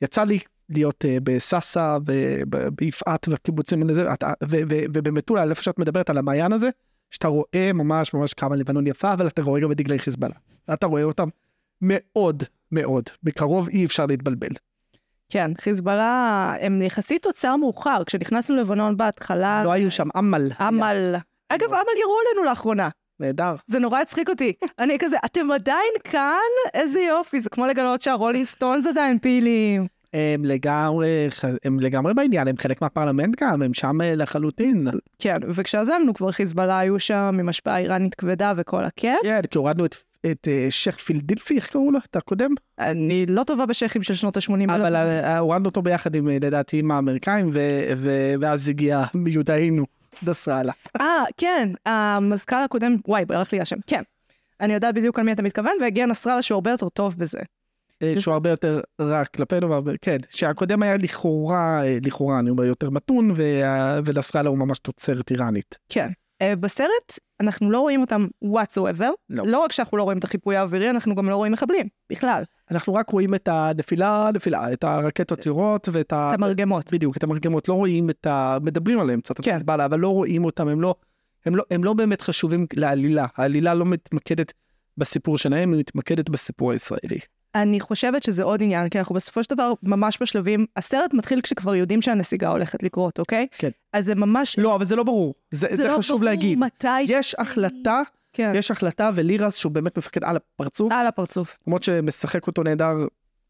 [0.00, 4.04] ויצא לי להיות uh, בסאסא וביפעת והקיבוצים וזה,
[4.44, 6.68] ו- ו- ובמטולה, איפה שאת מדברת על המעיין הזה,
[7.14, 10.34] שאתה רואה ממש ממש כמה לבנון יפה, אבל אתה רואה גם את דגלי חיזבאללה.
[10.72, 11.28] אתה רואה אותם
[11.80, 14.48] מאוד מאוד, בקרוב אי אפשר להתבלבל.
[15.28, 18.04] כן, חיזבאללה הם יחסית תוצר מאוחר.
[18.06, 20.50] כשנכנסנו ללבנון בהתחלה, לא היו שם אמל.
[20.68, 21.14] אמל.
[21.48, 22.88] אגב, אמל ירו עלינו לאחרונה.
[23.20, 23.54] נהדר.
[23.66, 24.52] זה נורא הצחיק אותי.
[24.78, 26.38] אני כזה, אתם עדיין כאן?
[26.74, 29.86] איזה יופי, זה כמו לגלות שהרולינג סטונס עדיין פעילים.
[30.14, 31.28] הם לגמרי,
[31.64, 34.86] הם לגמרי בעניין, הם חלק מהפרלמנט גם, הם שם אה, לחלוטין.
[35.18, 39.18] כן, וכשעזבנו כבר חיזבאללה היו שם עם השפעה איראנית כבדה וכל הכיף.
[39.22, 39.96] כן, כי הורדנו את,
[40.30, 41.98] את אה, שייח' פילדלפי, איך קראו לו?
[42.10, 42.50] את הקודם?
[42.78, 44.74] אני לא טובה בשייחים של שנות ה-80.
[44.74, 47.50] אבל אה, הורדנו אותו ביחד עם, לדעתי, עם האמריקאים,
[48.40, 49.84] ואז הגיע מיודענו,
[50.22, 50.72] נסראללה.
[51.00, 54.02] אה, כן, המזכ"ל הקודם, וואי, ברח לי השם, כן.
[54.60, 57.38] אני יודעת בדיוק על מי אתה מתכוון, והגיע נסראללה שהוא הרבה יותר טוב בזה.
[58.02, 62.64] אה, שהוא הרבה יותר רע כלפינו, והרבה- כן, שהקודם היה לכאורה, אה, לכאורה, אני אומר,
[62.64, 65.78] יותר מתון, וה- ונסראללה הוא ממש תוצרת איראנית.
[65.88, 66.08] כן.
[66.42, 69.04] Uh, בסרט אנחנו לא רואים אותם whatsoever.
[69.30, 69.46] לא.
[69.46, 72.42] לא רק שאנחנו לא רואים את החיפוי האווירי, אנחנו גם לא רואים מחבלים, בכלל.
[72.70, 76.28] אנחנו רק רואים את הנפילה, נפילה, את הרקטות יורות ואת ה...
[76.28, 76.92] את המרגמות.
[76.92, 78.58] בדיוק, את המרגמות, לא רואים את ה...
[78.62, 79.58] מדברים עליהם קצת, כן.
[79.68, 80.94] אבל לא רואים אותם, הם לא,
[81.46, 83.26] הם, לא, הם לא באמת חשובים לעלילה.
[83.36, 84.52] העלילה לא מתמקדת
[84.98, 87.18] בסיפור שלהם, היא מתמקדת בסיפור הישראלי.
[87.54, 91.74] אני חושבת שזה עוד עניין, כי אנחנו בסופו של דבר ממש בשלבים, הסרט מתחיל כשכבר
[91.74, 93.46] יודעים שהנסיגה הולכת לקרות, אוקיי?
[93.58, 93.68] כן.
[93.92, 94.58] אז זה ממש...
[94.58, 96.58] לא, אבל זה לא ברור, זה, זה, לא חשוב להגיד.
[96.58, 97.00] מתי...
[97.02, 98.52] יש החלטה, כן.
[98.56, 101.58] יש החלטה, ולירז, שהוא באמת מפקד על הפרצוף, על הפרצוף.
[101.66, 102.94] למרות שמשחק אותו נהדר,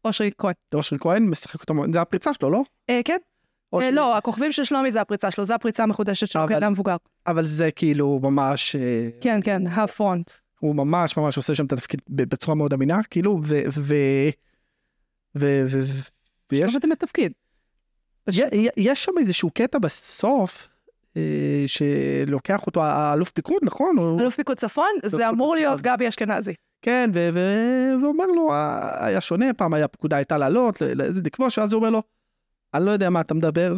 [0.05, 0.53] אושרי כהן.
[0.75, 2.63] אושר כהן, משחק אותו, זה הפריצה שלו, לא?
[2.89, 3.17] אה, כן?
[3.73, 6.95] אושרי- אה, לא, הכוכבים של שלומי זה הפריצה שלו, זה הפריצה המחודשת שלו כאדם מבוגר.
[7.27, 10.31] אבל זה כאילו ממש, אה, כן, כן, הפרונט.
[10.59, 13.61] הוא ממש ממש עושה שם את התפקיד בצורה מאוד אמינה, כאילו, ו...
[13.73, 13.95] ו...
[15.35, 15.45] ו...
[15.69, 15.81] ו...
[16.51, 17.31] ויש יש את התפקיד.
[18.31, 20.67] י- י- יש שם איזשהו קטע בסוף,
[21.17, 23.95] אה, שלוקח אותו האלוף פיקוד, נכון?
[24.19, 25.81] אלוף פיקוד צפון, זה אמור להיות.
[25.81, 26.53] גבי אשכנזי.
[26.81, 27.11] כן,
[28.03, 31.89] ואומר לו, "אה, היה שונה, פעם היה פקודה הייתה לעלות, לאיזה לכבוש, ואז הוא אומר
[31.89, 32.01] לו,
[32.73, 33.77] אני לא יודע מה אתה מדבר,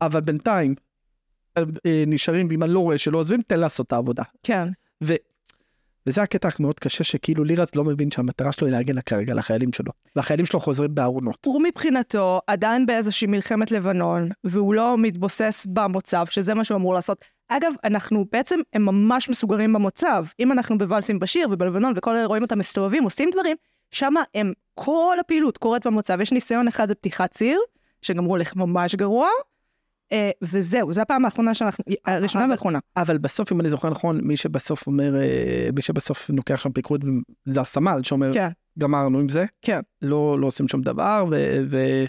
[0.00, 0.74] אבל בינתיים,
[1.58, 1.62] אה,
[2.06, 4.22] נשארים, ואם אני לא רואה שלא עוזבים, תן לעשות את העבודה.
[4.42, 4.68] כן.
[6.06, 9.92] וזה הקטע המאוד קשה, שכאילו לירז לא מבין שהמטרה שלו היא להגן כרגע לחיילים שלו.
[10.16, 11.46] והחיילים שלו חוזרים בארונות.
[11.46, 17.24] הוא מבחינתו עדיין באיזושהי מלחמת לבנון, והוא לא מתבוסס במוצב, שזה מה שהוא אמור לעשות.
[17.48, 20.24] אגב, אנחנו בעצם, הם ממש מסוגרים במוצב.
[20.40, 23.56] אם אנחנו בוואלסים בשיר ובלבנון וכל אלה רואים אותם מסתובבים, עושים דברים,
[23.90, 26.20] שם הם, כל הפעילות קורית במוצב.
[26.20, 27.60] יש ניסיון אחד בפתיחת ציר,
[28.02, 29.28] שגם הוא הולך ממש גרוע,
[30.42, 32.78] וזהו, זו הפעם האחרונה שאנחנו, הראשונה והאחרונה.
[32.96, 37.04] אבל בסוף, אם אני זוכר נכון, מי שבסוף אומר, אה, מי שבסוף לוקח שם פיקוד
[37.44, 39.44] זה הסמל, שאומר, כן, גמרנו עם זה.
[39.62, 39.80] כן.
[40.02, 41.60] לא, לא עושים שום דבר, ו...
[41.70, 42.04] ו...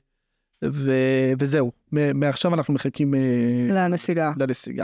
[0.66, 0.92] ו...
[1.40, 3.20] וזהו, מעכשיו אנחנו מחכים אה,
[3.70, 4.32] לנסיגה.
[4.40, 4.84] לנסיגה.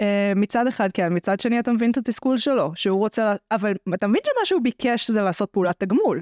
[0.00, 3.72] אה, מצד אחד כן, מצד שני אתה מבין את התסכול שלו, שהוא רוצה, לה- אבל
[3.94, 6.20] אתה מבין שמה שהוא ביקש זה לעשות פעולת תגמול.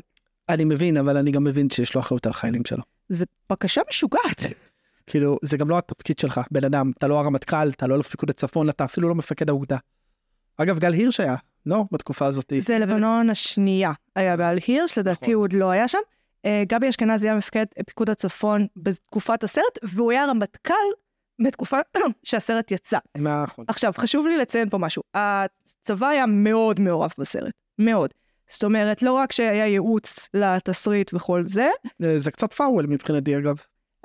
[0.49, 2.83] אני מבין, אבל אני גם מבין שיש לו אחריות על החיילים שלו.
[3.09, 4.43] זה בקשה משוגעת.
[5.13, 8.31] כאילו, זה גם לא התפקיד שלך, בן אדם, אתה לא הרמטכ"ל, אתה לא אלוף פיקוד
[8.31, 9.77] הצפון, אתה אפילו לא מפקד האוגדה.
[10.57, 11.85] אגב, גל הירש היה, לא?
[11.93, 12.53] בתקופה הזאת.
[12.59, 15.35] זה לבנון השנייה, היה בעל הירש, לדעתי נכון.
[15.35, 15.99] הוא עוד לא היה שם.
[16.45, 20.75] אה, גבי אשכנזי היה מפקד פיקוד הצפון בתקופת הסרט, והוא היה רמטכ"ל
[21.45, 21.79] בתקופה
[22.25, 22.99] שהסרט יצא.
[23.19, 23.65] נכון.
[23.69, 25.03] עכשיו, חשוב לי לציין פה משהו.
[25.15, 28.11] הצבא היה מאוד מעורב בסרט, מאוד.
[28.51, 31.69] זאת אומרת, לא רק שהיה ייעוץ לתסריט וכל זה,
[32.05, 33.57] אה, זה קצת פאוול מבחינתי, אגב.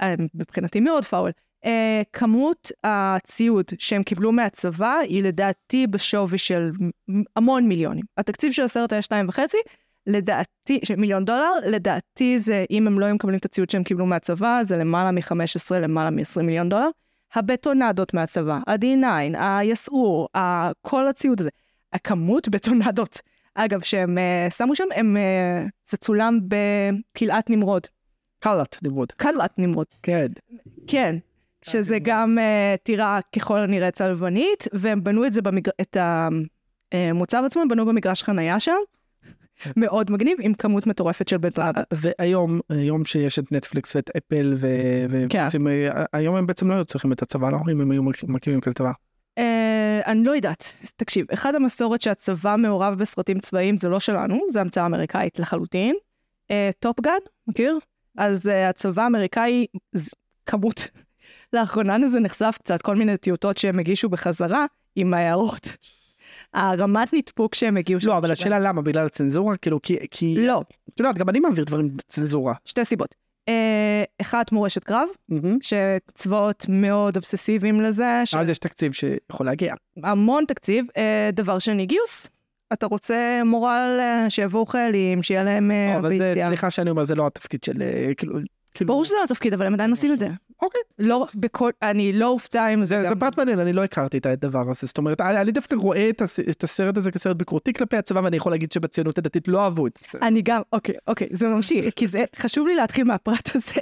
[0.02, 1.32] אה, מבחינתי מאוד פאול.
[1.66, 6.72] אה, כמות הציוד שהם קיבלו מהצבא היא לדעתי בשווי של
[7.36, 8.04] המון מיליונים.
[8.18, 9.58] התקציב של הסרט היה שתיים וחצי,
[10.08, 14.60] לדעתי, מיליון דולר, לדעתי זה, אם הם לא היו מקבלים את הציוד שהם קיבלו מהצבא,
[14.62, 16.90] זה למעלה מ-15, למעלה מ-20 מיליון דולר.
[17.36, 20.28] הבטונדות מהצבא, ה-D9, היסעור,
[20.82, 21.50] כל הציוד הזה.
[21.94, 23.22] הכמות בטונדות,
[23.56, 27.88] אגב, שהם אה, שמו שם, הם, אה, זה צולם בכלאת נמרוד.
[28.40, 29.12] קלאט נמרוד.
[29.12, 29.86] כלאת נמרוד.
[30.04, 30.28] כן.
[30.88, 31.16] כן,
[31.62, 35.72] שזה גם uh, טירה ככל הנראה צלבנית, והם בנו את זה, במגר...
[35.82, 35.98] את
[36.92, 38.72] המוצב עצמו, הם בנו במגרש חנייה שם.
[39.78, 41.86] מאוד מגניב, עם כמות מטורפת של בטונדות.
[41.94, 44.68] והיום, היום שיש את נטפליקס ואת אפל, ו...
[45.30, 45.48] כן.
[45.68, 47.58] אה, היום הם בעצם לא היו צריכים את הצבא, לא?
[47.72, 48.92] אם הם היו מק- מקימים כזה דבר.
[50.06, 54.86] אני לא יודעת, תקשיב, אחד המסורת שהצבא מעורב בסרטים צבאיים זה לא שלנו, זה המצאה
[54.86, 55.96] אמריקאית לחלוטין.
[56.80, 57.78] טופגן, מכיר?
[58.18, 59.66] אז uh, הצבא האמריקאי,
[60.46, 60.88] כמות,
[61.54, 65.78] לאחרונה זה נחשף קצת, כל מיני טיוטות שהם הגישו בחזרה עם ההערות.
[66.54, 68.82] הרמת נדפוק שהם הגיעו לא, אבל השאלה למה?
[68.82, 69.58] בגלל הצנזורה?
[69.58, 69.98] כאילו, כי...
[70.12, 70.36] כי...
[70.38, 72.54] לא, את יודעת, גם אני מעביר דברים בצנזורה.
[72.66, 73.16] שתי סיבות.
[73.48, 75.58] אה, אחת, מורשת קרב, מהמם.
[75.62, 78.36] שצבאות מאוד אובססיביים לזה, ש...
[78.36, 79.74] אז יש תקציב שיכול להגיע.
[80.04, 80.86] המון תקציב.
[80.98, 82.30] אה, דבר שני, גיוס.
[82.74, 86.34] אתה רוצה מורל, אה, שיבואו חיילים, שיהיה להם אה, לא, אבל.
[86.48, 87.82] סליחה שאני אומר, זה לא התפקיד של...
[87.82, 88.40] אה, כאילו...
[88.74, 88.88] כאילו...
[88.88, 90.28] ברור שזה לא התפקיד, אבל הם עדיין עושים את זה.
[90.62, 90.82] אוקיי.
[91.00, 93.10] לא, בכל, אני לא אופתע אם זה זה, גם...
[93.10, 94.88] זה פרט מעניין, אני לא הכרתי את הדבר הזה.
[94.88, 98.20] זאת אומרת, אני, אני דווקא רואה את, הס, את הסרט הזה כסרט ביקורתי כלפי הצבא,
[98.20, 100.20] ואני יכול להגיד שבציונות הדתית לא אהבו את זה.
[100.22, 103.82] אני גם, אוקיי, אוקיי, זה ממשיך, כי זה, חשוב לי להתחיל מהפרט הזה,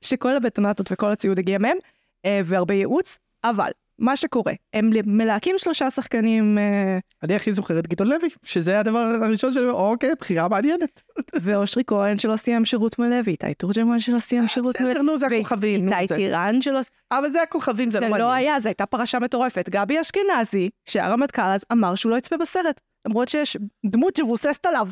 [0.00, 1.76] שכל הבטונטות וכל הציוד הגיע מהם,
[2.24, 7.86] אה, והרבה ייעוץ, אבל מה שקורה, הם מלהקים שלושה שחקנים, אה, אני הכי זוכר את
[7.86, 11.02] גדעון לוי, שזה הדבר הראשון שלי, אוקיי, בחירה מעניינת.
[11.42, 15.26] ואושרי כהן שלא סיים שירות מלא, ואיתי תורג'מן שלא סיים שירות מלא, בסדר, נו, זה
[15.26, 15.88] הכוכבים.
[15.90, 16.80] ואיתי זה- טירן שלא...
[17.12, 18.30] אבל זה הכוכבים, זה זה לא לא מעניין.
[18.48, 19.68] היה, זו הייתה פרשה מטורפת.
[19.68, 22.80] גבי אשכנזי, שהיה רמטכ"ל אז, אמר שהוא לא יצפה בסרט.
[23.06, 23.56] למרות שיש
[23.86, 24.88] דמות שמבוססת עליו.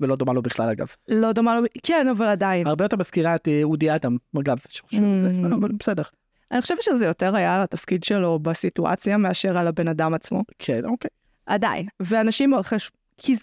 [0.00, 0.86] ולא דומה לו בכלל, אגב.
[1.08, 2.66] לא דומה לו, כן, אבל עדיין.
[2.66, 5.54] הרבה יותר מזכירה את אה, אודי אדם, אגב, שחושב על זה, Mm.
[5.54, 6.02] אבל בסדר.
[6.52, 10.42] אני חושבת שזה יותר היה על התפקיד שלו בסיטואציה מאשר על הבן אדם עצמו.
[10.58, 11.10] כן, אוקיי.
[11.46, 11.86] עדיין.
[12.00, 12.90] ואנשים, חש...
[13.18, 13.34] כי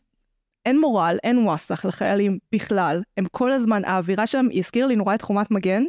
[0.66, 3.02] אין מורל, אין וואסך לחיילים בכלל.
[3.18, 5.84] הם כל הזמן, האווירה שם הזכיר לי נורא את חומת מגן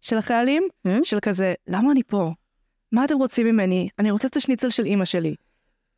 [0.00, 0.90] של החיילים, Mm.
[1.02, 2.30] של כזה, למה אני פה?
[2.92, 3.88] מה אתם רוצים ממני?
[3.98, 5.34] אני רוצה את השניצל של אימא שלי.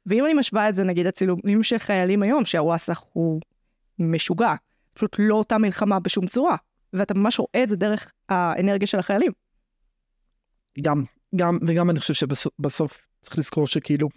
[0.06, 3.40] ואם אני משווה את זה, נגיד, הצילומים של חיילים היום, שהוואסך הוא
[3.98, 4.54] משוגע,
[4.94, 6.56] פשוט לא אותה מלחמה בשום צורה.
[6.92, 9.32] ואתה ממש רואה את זה דרך האנרגיה של החיילים.
[10.82, 11.04] גם,
[11.36, 14.08] גם, וגם אני חושב שבסוף צריך לזכור שכאילו,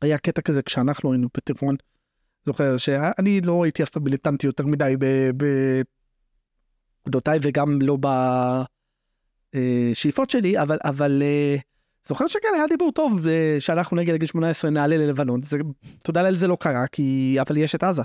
[0.00, 1.76] היה קטע כזה כשאנחנו היינו בתיכון,
[2.46, 4.94] זוכר שאני לא הייתי אף פעם מיליטנטי יותר מדי
[7.06, 7.98] בדעותיי וגם לא
[9.54, 11.56] בשאיפות שלי, אבל, אבל אה,
[12.08, 15.58] זוכר שכן היה דיבור טוב אה, שאנחנו נגד גיל 18 נעלה ללבנון, זה,
[16.02, 18.02] תודה לאל זה לא קרה, כי, אבל יש את עזה.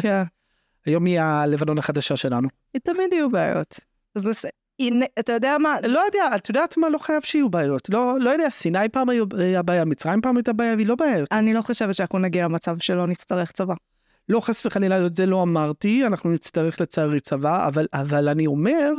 [0.00, 0.22] כן.
[0.86, 2.48] היום היא הלבנון החדשה שלנו.
[2.82, 3.80] תמיד יהיו בעיות.
[4.14, 4.26] אז
[5.18, 5.76] אתה יודע מה?
[5.88, 6.88] לא יודע, את יודעת מה?
[6.88, 7.88] לא חייב שיהיו בעיות.
[7.88, 11.24] לא, לא יודע, סיני פעם היו- היה בעיה, מצרים פעם הייתה בעיה, והיא לא בעיה.
[11.32, 13.74] אני לא חושבת שאנחנו נגיע למצב שלא נצטרך צבא.
[14.28, 18.92] לא, חס וחלילה, את זה לא אמרתי, אנחנו נצטרך לצערי צבא, אבל, אבל אני אומר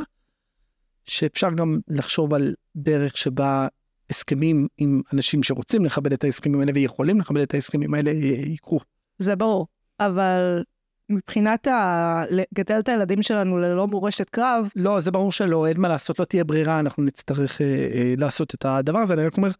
[1.04, 3.68] שאפשר גם לחשוב על דרך שבה
[4.10, 8.10] הסכמים עם אנשים שרוצים לכבד את ההסכמים האלה ויכולים לכבד את ההסכמים האלה
[8.46, 8.80] יקרו.
[9.18, 9.66] זה ברור,
[10.00, 10.62] אבל
[11.08, 12.24] מבחינת ה...
[12.30, 16.24] לגדל את הילדים שלנו ללא מורשת קרב, לא, זה ברור שלא, אין מה לעשות, לא
[16.24, 19.50] תהיה ברירה, אנחנו נצטרך אה, אה, לעשות את הדבר הזה, אני רק אומר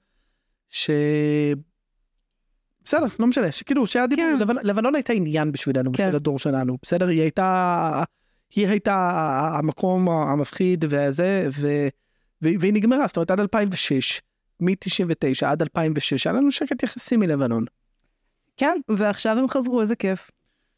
[0.71, 0.91] ש...
[2.85, 4.39] בסדר, לא משנה, שכאילו, שהיה דיבור, כן.
[4.39, 4.57] לבנ...
[4.63, 6.03] לבנון הייתה עניין בשבילנו, כן.
[6.03, 7.09] בשביל הדור שלנו, בסדר?
[7.09, 8.05] היא הייתה,
[8.55, 9.09] היא הייתה
[9.59, 11.89] המקום המפחיד והזה, ו...
[12.43, 12.49] ו...
[12.61, 14.21] והיא נגמרה, זאת אומרת, עד 2006,
[14.61, 17.65] מ-99 עד 2006, היה לנו שקט יחסי מלבנון.
[18.57, 20.31] כן, ועכשיו הם חזרו, איזה כיף.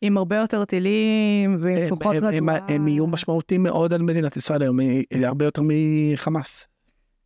[0.06, 2.74] עם הרבה יותר טילים ועם הם- כוחות הם- הם- רדועה.
[2.74, 6.66] הם יהיו משמעותיים מאוד על מדינת ישראל היום, אה, הרבה יותר מחמאס.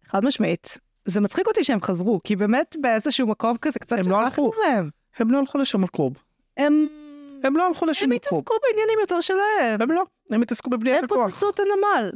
[0.06, 0.78] חד משמעית.
[1.04, 4.50] זה מצחיק אותי שהם חזרו, כי באמת באיזשהו מקום כזה קצת הם לא שכחנו הלכו.
[4.66, 4.90] מהם.
[5.18, 6.12] הם לא הלכו לשום מקום.
[6.56, 6.86] הם...
[7.44, 8.16] הם לא הלכו הם לשום מקום.
[8.38, 9.82] התעסקו בעניינים יותר שלהם.
[9.82, 11.30] הם לא, הם התעסקו בבניית הם הכוח.
[11.30, 12.10] פוצצו את הנמל.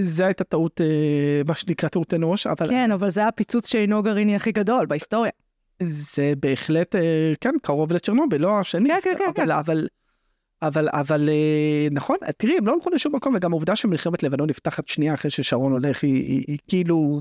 [0.00, 0.86] זה הייתה טעות, אה,
[1.46, 5.30] מה שנקרא טעות אנוש, אבל כן, אבל זה הפיצוץ שאינו גרעיני הכי גדול בהיסטוריה.
[5.82, 8.88] זה בהחלט, אה, כן, קרוב לצ'רנוביל, לא השני.
[8.88, 9.50] כן, כן, כן, אבל, כן.
[9.50, 9.88] אבל,
[10.62, 14.88] אבל, אבל, אה, נכון, תראי, הם לא הלכו לשום מקום, וגם העובדה שמלחמת לבנון נפתחת
[14.88, 17.20] שנייה אחרי ששרון הולך, היא, היא, היא כאילו,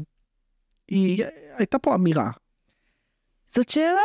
[0.87, 1.23] היא,
[1.57, 2.31] הייתה פה אמירה.
[3.47, 4.01] זאת שאלה.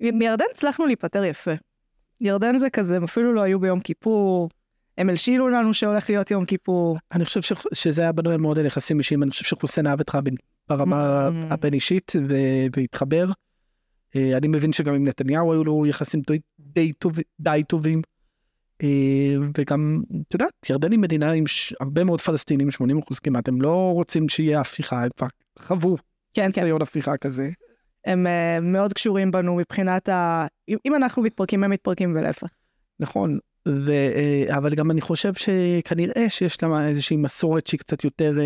[0.00, 1.50] מירדן הצלחנו להיפטר יפה.
[2.20, 4.48] ירדן זה כזה, הם אפילו לא היו ביום כיפור.
[4.98, 6.98] הם הלשילו לנו שהולך להיות יום כיפור.
[7.12, 10.14] אני חושב ש, שזה היה בנוי מאוד על יחסים אישיים, אני חושב שחוסיין אהב את
[10.14, 10.34] רבין
[10.68, 11.54] ברמה Mm.
[11.54, 13.26] הבין אישית ו- והתחבר.
[14.16, 18.02] אה, אני מבין שגם עם נתניהו היו לו יחסים די, די, טוב, די טובים.
[18.82, 21.74] אה, וגם, את יודעת, ירדן היא מדינה עם ש...
[21.80, 25.26] הרבה מאוד פלסטינים, 80 אחוז כמעט, הם לא רוצים שיהיה הפיכה, הם כבר
[25.58, 25.96] חוו
[26.34, 26.60] כן, כן.
[26.60, 27.50] ניסיון הפיכה כזה.
[28.04, 30.46] הם uh, מאוד קשורים בנו מבחינת ה...
[30.68, 32.48] אם, אנחנו מתפרקים, הם מתפרקים ולהפך.
[33.00, 33.92] נכון, ו,
[34.48, 38.38] אבל גם אני חושב שכנראה שיש לה איזושהי מסורת שהיא קצת יותר,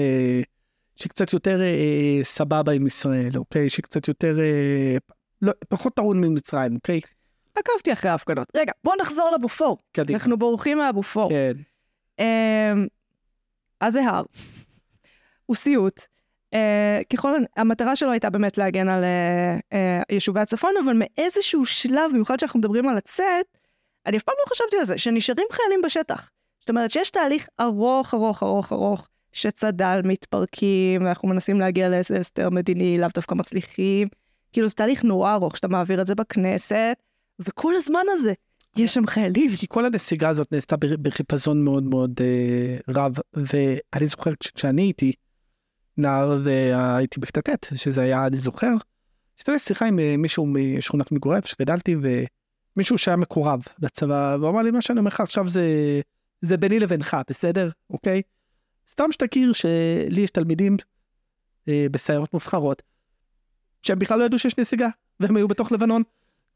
[0.96, 3.68] שהיא קצת יותר אה, סבבה עם ישראל, אוקיי?
[3.68, 4.96] שהיא קצת יותר, אה,
[5.42, 7.00] לא, פחות טעון ממצרים, אוקיי?
[7.54, 8.48] עקבתי אחרי ההפגנות.
[8.56, 9.78] רגע, בוא נחזור לבופור.
[9.92, 10.18] קדימה.
[10.18, 11.28] אנחנו בורחים מהבופור.
[11.28, 11.52] כן.
[12.18, 12.86] אמ,
[13.80, 14.22] אז זה הר.
[15.46, 16.00] הוא סיוט.
[16.54, 22.10] אה, ככל, המטרה שלו הייתה באמת להגן על אה, אה, יישובי הצפון, אבל מאיזשהו שלב,
[22.12, 23.46] במיוחד שאנחנו מדברים על לצאת,
[24.06, 26.30] אני אף פעם לא חשבתי על זה, שנשארים חיילים בשטח.
[26.60, 32.50] זאת אומרת שיש תהליך ארוך, ארוך, ארוך, ארוך, שצד"ל מתפרקים, ואנחנו מנסים להגיע לאיזה הסדר
[32.50, 34.08] מדיני, לאו דווקא מצליחים.
[34.58, 36.96] כאילו זה תהליך נורא ארוך, שאתה מעביר את זה בכנסת,
[37.38, 38.32] וכל הזמן הזה,
[38.76, 39.50] יש שם חיילים.
[39.56, 45.12] כי כל הנסיגה הזאת נעשתה בחיפזון מאוד מאוד אה, רב, ואני זוכר כש- כשאני הייתי
[45.96, 48.74] נער והייתי בכיתה ט', שזה היה, אני זוכר,
[49.36, 51.96] שהייתה לי שיחה עם אה, מישהו משכונת מגוריו שגדלתי,
[52.76, 55.64] ומישהו שהיה מקורב לצבא, והוא אמר לי, מה שאני אומר לך עכשיו זה,
[56.42, 57.70] זה ביני לבינך, בסדר?
[57.90, 58.22] אוקיי?
[58.90, 60.76] סתם שתכיר שלי יש תלמידים
[61.68, 62.82] אה, בסיירות מובחרות,
[63.82, 64.88] שהם בכלל לא ידעו שיש נסיגה,
[65.20, 66.02] והם היו בתוך לבנון,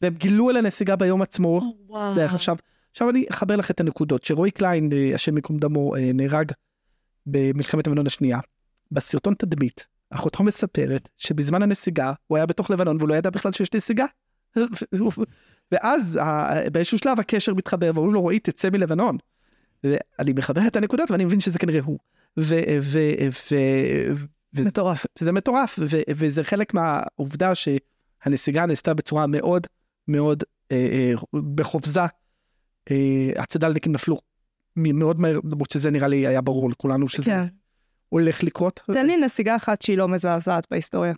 [0.03, 1.75] והם גילו על הנסיגה ביום עצמו.
[1.89, 2.15] וואו.
[2.15, 2.57] דרך עכשיו,
[2.91, 6.53] עכשיו אני אחבר לך את הנקודות, שרועי קליין, אה, השם ייקום דמו, אה, נהרג
[7.27, 8.39] במלחמת לבנון השנייה.
[8.93, 13.69] בסרטון תדמית, אחותו מספרת שבזמן הנסיגה הוא היה בתוך לבנון והוא לא ידע בכלל שיש
[13.75, 14.07] נסיגה.
[15.73, 16.19] ואז
[16.73, 19.17] באיזשהו שלב הקשר מתחבר ואומרים לו רועי תצא מלבנון.
[19.85, 21.99] ואני מחבר את הנקודות ואני מבין שזה כנראה הוא.
[22.39, 25.07] ו- ו- ו- מטורף.
[25.19, 29.67] זה מטורף ו- וזה חלק מהעובדה שהנסיגה נעשתה בצורה מאוד
[30.09, 32.01] מאוד אה, אה, בחופזה.
[32.91, 34.21] אה, הצד"לניקים נפלו
[34.77, 37.47] מאוד מהר למרות שזה נראה לי היה ברור לכולנו שזה כן.
[38.09, 38.81] הולך לקרות.
[38.87, 41.13] תן לי נסיגה אחת שהיא לא מזעזעת בהיסטוריה.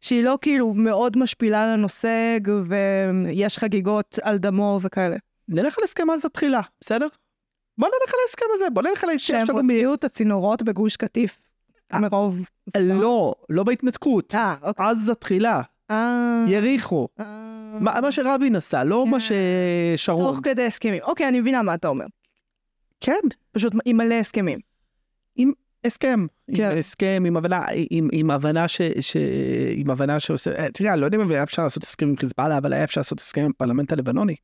[0.00, 5.16] שהיא לא כאילו מאוד משפילה לנושא ויש חגיגות על דמו וכאלה.
[5.48, 7.06] נלך על הסכם עזה תחילה בסדר?
[7.78, 9.56] בוא נלך על ההסכם הזה בוא נלך על ההסכם שהם.
[9.56, 11.40] הוציאו את הצינורות בגוש קטיף
[12.00, 12.48] מרוב...
[12.80, 14.34] לא לא בהתנתקות.
[14.34, 14.86] אה, אוקיי.
[14.86, 17.08] עזה תחילה אה, יריחו.
[17.20, 17.24] אה.
[17.80, 19.26] מה מה שרבין עשה לא מה כן.
[19.96, 20.34] ששרון.
[20.34, 21.02] תוך כדי הסכמים.
[21.02, 22.06] אוקיי, אני מבינה מה אתה אומר.
[23.00, 23.20] כן.
[23.52, 24.58] פשוט עם מלא הסכמים.
[25.84, 26.70] הסכם, כן.
[26.70, 29.16] עם הסכם, עם הבנה, עם, עם הבנה ש, ש...
[29.76, 32.58] עם הבנה שעושה, אה, תראה, אני לא יודע אם היה אפשר לעשות הסכם עם חיזבאללה,
[32.58, 34.34] אבל היה אפשר לעשות הסכם עם הפרלמנט הלבנוני.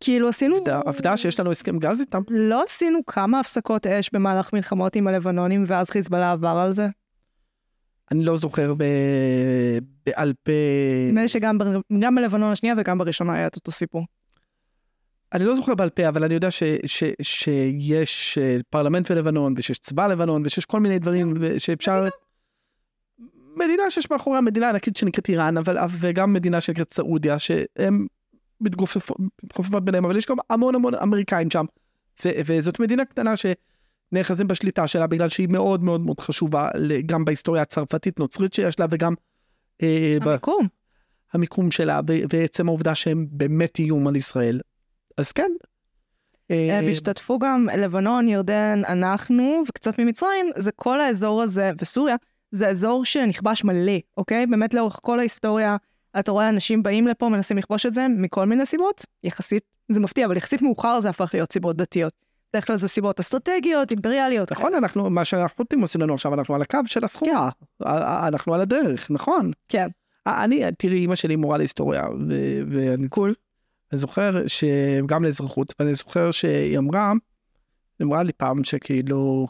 [0.00, 0.56] כאילו עשינו...
[0.84, 2.22] עובדה- שיש לנו הסכם גז איתם.
[2.28, 6.86] לא עשינו כמה הפסקות אש במהלך מלחמות עם הלבנונים ואז חיזבאללה עבר על זה?
[8.12, 8.84] אני לא זוכר ב...
[10.06, 10.52] בעל פה,
[11.08, 11.58] נדמה לי שגם
[12.00, 14.04] גם בלבנון השנייה וגם בראשונה היה את אותו סיפור.
[15.32, 19.78] אני לא זוכר בעל פה, אבל אני יודע ש, ש, שיש אה, פרלמנט בלבנון, ושיש
[19.78, 22.08] צבא לבנון, ושיש כל מיני דברים, שאפשר...
[23.56, 28.06] מדינה שיש מאחוריה מדינה ענקית שנקראת איראן, אבל וגם מדינה שנקראת סעודיה, שהן
[28.60, 31.64] מתגופפות מתגופפות ביניהם, אבל יש גם המון המון אמריקאים שם,
[32.24, 33.46] ו, וזאת מדינה קטנה ש,
[34.12, 36.68] נאחזים בשליטה שלה בגלל שהיא מאוד מאוד מאוד חשובה
[37.06, 39.14] גם בהיסטוריה הצרפתית-נוצרית שיש לה וגם
[39.82, 40.66] אה, ב- המיקום.
[41.32, 44.60] המיקום שלה ועצם העובדה שהם באמת איום על ישראל.
[45.16, 45.50] אז כן.
[46.50, 52.16] אה, הם השתתפו גם לבנון, ירדן, אנחנו, וקצת ממצרים, זה כל האזור הזה, וסוריה,
[52.52, 54.46] זה אזור שנכבש מלא, אוקיי?
[54.46, 55.76] באמת לאורך כל ההיסטוריה,
[56.18, 60.26] אתה רואה אנשים באים לפה, מנסים לכבוש את זה, מכל מיני סיבות, יחסית, זה מפתיע,
[60.26, 62.12] אבל יחסית מאוחר זה הפך להיות סיבות דתיות.
[62.52, 64.52] בדרך כלל זה סיבות אסטרטגיות, אימפריאליות.
[64.52, 67.50] נכון, אנחנו, מה שהחות'ים עושים לנו עכשיו, אנחנו על הקו של הסחורה,
[67.84, 69.50] ה- אנחנו על הדרך, נכון.
[69.68, 69.86] כן.
[70.26, 72.04] אני, תראי, אימא שלי מורה להיסטוריה,
[72.70, 73.34] ואני קול.
[73.92, 77.12] אני זוכר שגם לאזרחות, ואני זוכר שהיא אמרה,
[77.98, 79.46] היא אמרה לי פעם שכאילו,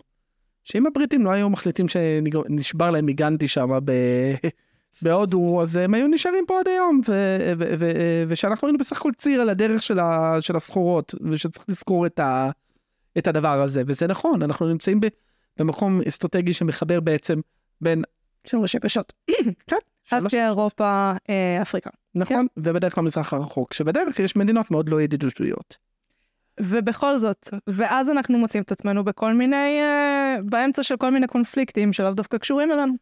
[0.64, 4.35] שאם הבריטים לא היו מחליטים שנשבר להם מגנדי שם ב-
[5.02, 7.00] בהודו, אז הם היו נשארים פה עד היום,
[8.28, 12.50] ושאנחנו היינו בסך הכל ציר על הדרך של, ה- של הסחורות, ושצריך לזכור את, ה-
[13.18, 15.06] את הדבר הזה, וזה נכון, אנחנו נמצאים ב-
[15.59, 17.40] במקום אסטרטגי שמחבר בעצם
[17.80, 18.02] בין,
[18.46, 19.12] שלוש יבשות.
[19.66, 21.90] כן, שלוש- אסיה, אירופה, אה, אפריקה.
[22.14, 25.76] נכון, ובדרך כלל מזרח הרחוק, שבדרך יש מדינות מאוד לא ידידותיות.
[26.61, 31.92] ובכל זאת, ואז אנחנו מוצאים את עצמנו בכל מיני, אה, באמצע של כל מיני קונפליקטים
[31.92, 32.92] שלאו דווקא קשורים אלינו.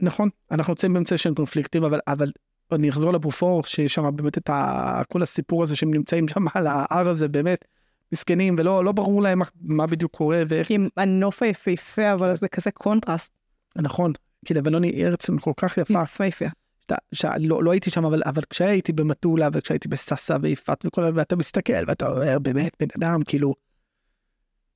[0.00, 2.32] נכון, אנחנו נמצאים באמצע של קונפליקטים, אבל, אבל
[2.72, 6.66] אני אחזור לבופור, שיש שם באמת את ה, כל הסיפור הזה שהם נמצאים שם על
[6.66, 7.64] ההר הזה, באמת
[8.12, 12.48] מסכנים, ולא לא ברור להם מה, מה בדיוק קורה ואיך, כי הנוף היפהפה, אבל זה
[12.48, 13.32] כזה קונטרסט.
[13.76, 14.12] נכון,
[14.44, 16.44] כי לבנון היא ארץ כל כך יפה, יפהפה.
[16.80, 21.10] שאתה- שלא לא הייתי שם, אבל, אבל כשהייתי במטולה וכשהייתי בסאסא ויפתח וכל ה...
[21.14, 23.54] ואתה מסתכל ואתה אומר, באמת, בן אדם, כאילו,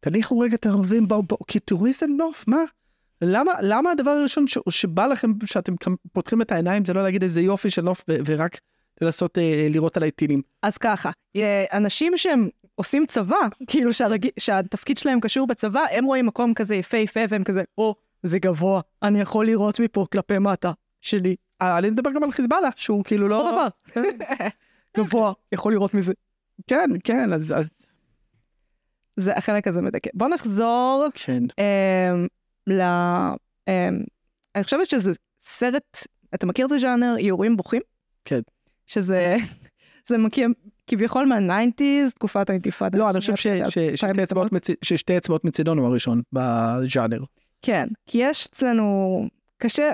[0.00, 2.62] תניחו רגע את הערבים, בואו, בואו, כי תראו איזה נוף, מה?
[3.22, 5.74] למה, למה הדבר הראשון ש, שבא לכם, שאתם
[6.12, 8.58] פותחים את העיניים, זה לא להגיד איזה יופי של נוף ו, ורק
[9.00, 10.42] לנסות אה, לראות עליי טילים.
[10.62, 14.28] אז ככה, אה, אנשים שהם עושים צבא, כאילו שהרג...
[14.38, 19.20] שהתפקיד שלהם קשור בצבא, הם רואים מקום כזה יפהפה והם כזה, או, זה גבוה, אני
[19.20, 21.36] יכול לראות מפה כלפי מטה שלי.
[21.62, 23.36] אה, אני מדבר גם על חיזבאללה, שהוא כאילו לא...
[23.36, 24.02] אותו דבר.
[24.96, 26.12] גבוה, יכול לראות מזה.
[26.66, 27.68] כן, כן, אז, אז
[29.16, 30.10] זה החלק הזה מדכא.
[30.14, 31.42] בוא נחזור כן.
[31.58, 32.26] אמ,
[32.66, 32.80] ל...
[33.68, 34.02] אמ,
[34.54, 35.98] אני חושבת שזה סרט,
[36.34, 37.82] אתה מכיר את הז'אנר יורים ובוכים?
[38.24, 38.40] כן.
[38.86, 39.36] שזה,
[40.08, 40.48] זה מכיר
[40.86, 42.98] כביכול מה nineties, תקופת האינתיפאדה.
[42.98, 44.52] לא, אני חושב ש- ש- ששתי אצבעות.
[44.52, 47.20] מצ- ששתי אצבעות מצידון הוא הראשון בז'אנר.
[47.62, 49.20] כן, כי יש אצלנו,
[49.58, 49.90] קשה,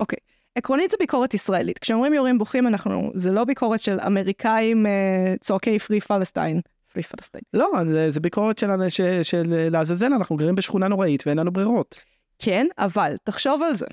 [0.00, 0.18] אוקיי.
[0.56, 1.78] עקרונית זה ביקורת ישראלית.
[1.78, 6.60] כשאומרים יורים ובוכים, אנחנו, זה לא ביקורת של אמריקאים אה, צועקי free Palestine.
[6.92, 7.42] פרי פלסטיין.
[7.54, 12.00] לא, זה, זה ביקורת של, ש, של לעזאזל, אנחנו גרים בשכונה נוראית ואין לנו ברירות.
[12.38, 13.86] כן, אבל תחשוב על זה.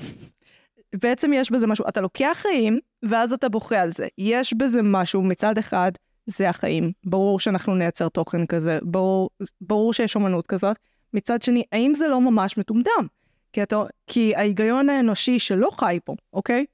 [0.95, 4.07] בעצם יש בזה משהו, אתה לוקח חיים, ואז אתה בוכה על זה.
[4.17, 5.91] יש בזה משהו, מצד אחד,
[6.25, 6.91] זה החיים.
[7.03, 9.29] ברור שאנחנו נייצר תוכן כזה, ברור,
[9.61, 10.77] ברור שיש אומנות כזאת.
[11.13, 13.05] מצד שני, האם זה לא ממש מטומטם?
[13.53, 16.65] כי, אתה, כי ההיגיון האנושי שלא חי פה, אוקיי?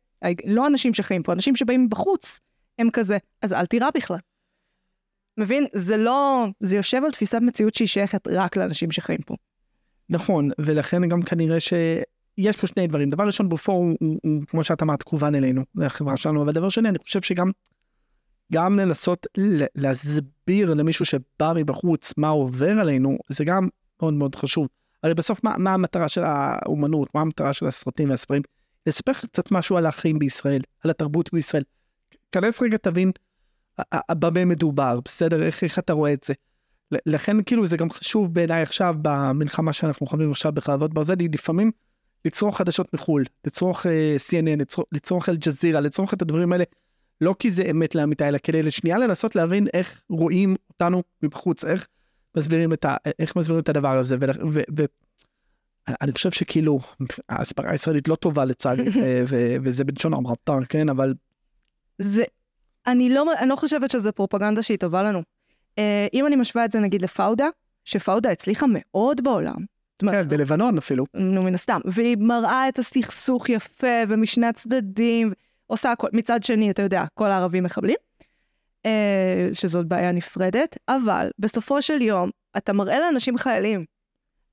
[0.45, 2.39] לא אנשים שחיים פה, אנשים שבאים בחוץ,
[2.79, 4.17] הם כזה, אז אל תירא בכלל.
[5.37, 5.65] מבין?
[5.73, 9.35] זה לא, זה יושב על תפיסת מציאות שהיא שייכת רק לאנשים שחיים פה.
[10.09, 13.09] נכון, ולכן גם כנראה שיש פה שני דברים.
[13.09, 16.69] דבר ראשון, בופור הוא, הוא, הוא כמו שאת אמרת, כוון אלינו, לחברה שלנו, אבל דבר
[16.69, 17.51] שני, אני חושב שגם
[18.53, 19.27] גם לנסות
[19.75, 23.67] להסביר למישהו שבא מבחוץ מה עובר עלינו, זה גם
[24.01, 24.67] מאוד מאוד חשוב.
[25.03, 28.41] הרי בסוף, מה, מה המטרה של האומנות, מה המטרה של הסרטים והספרים?
[28.87, 31.63] לספר קצת משהו על החיים בישראל, על התרבות בישראל.
[32.31, 33.11] כנס רגע, תבין
[34.11, 35.43] במה מדובר, בסדר?
[35.43, 36.33] איך, איך אתה רואה את זה?
[37.05, 41.71] לכן כאילו זה גם חשוב בעיניי עכשיו במלחמה שאנחנו חווים עכשיו בחרבות ברזל, היא לפעמים
[42.25, 43.89] לצרוך חדשות מחו"ל, לצרוך uh,
[44.29, 46.63] CNN, לצרוך, לצרוך אל-ג'זירה, לצרוך את הדברים האלה,
[47.21, 51.88] לא כי זה אמת לאמיתה, אלא כדי לשנייה לנסות להבין איך רואים אותנו מבחוץ, איך
[52.38, 54.17] מסבירים את, ה, איך מסבירים את הדבר הזה.
[54.21, 54.85] ו, ו, ו,
[56.01, 56.79] אני חושב שכאילו
[57.29, 61.13] ההסברה הישראלית לא טובה לצערי, ו- ו- וזה בלשון המעטר, כן, אבל
[61.99, 62.23] זה,
[62.87, 65.19] אני לא, אני לא חושבת שזה פרופגנדה שהיא טובה לנו.
[65.19, 65.79] Uh,
[66.13, 67.47] אם אני משווה את זה נגיד לפאודה,
[67.85, 69.55] שפאודה הצליחה מאוד בעולם.
[69.99, 71.05] כן, בלבנון אפילו.
[71.13, 71.79] נו, מן הסתם.
[71.85, 75.33] והיא מראה את הסכסוך יפה ומשני הצדדים,
[75.67, 76.07] עושה הכל.
[76.13, 77.95] מצד שני, אתה יודע, כל הערבים מחבלים,
[78.83, 78.89] uh,
[79.53, 83.86] שזאת בעיה נפרדת, אבל בסופו של יום, אתה מראה לאנשים חיילים.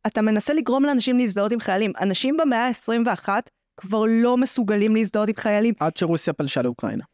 [0.06, 1.92] אתה מנסה לגרום לאנשים להזדהות עם חיילים.
[2.00, 3.28] אנשים במאה ה-21
[3.76, 5.74] כבר לא מסוגלים להזדהות עם חיילים.
[5.80, 7.04] עד שרוסיה פלשה לאוקראינה.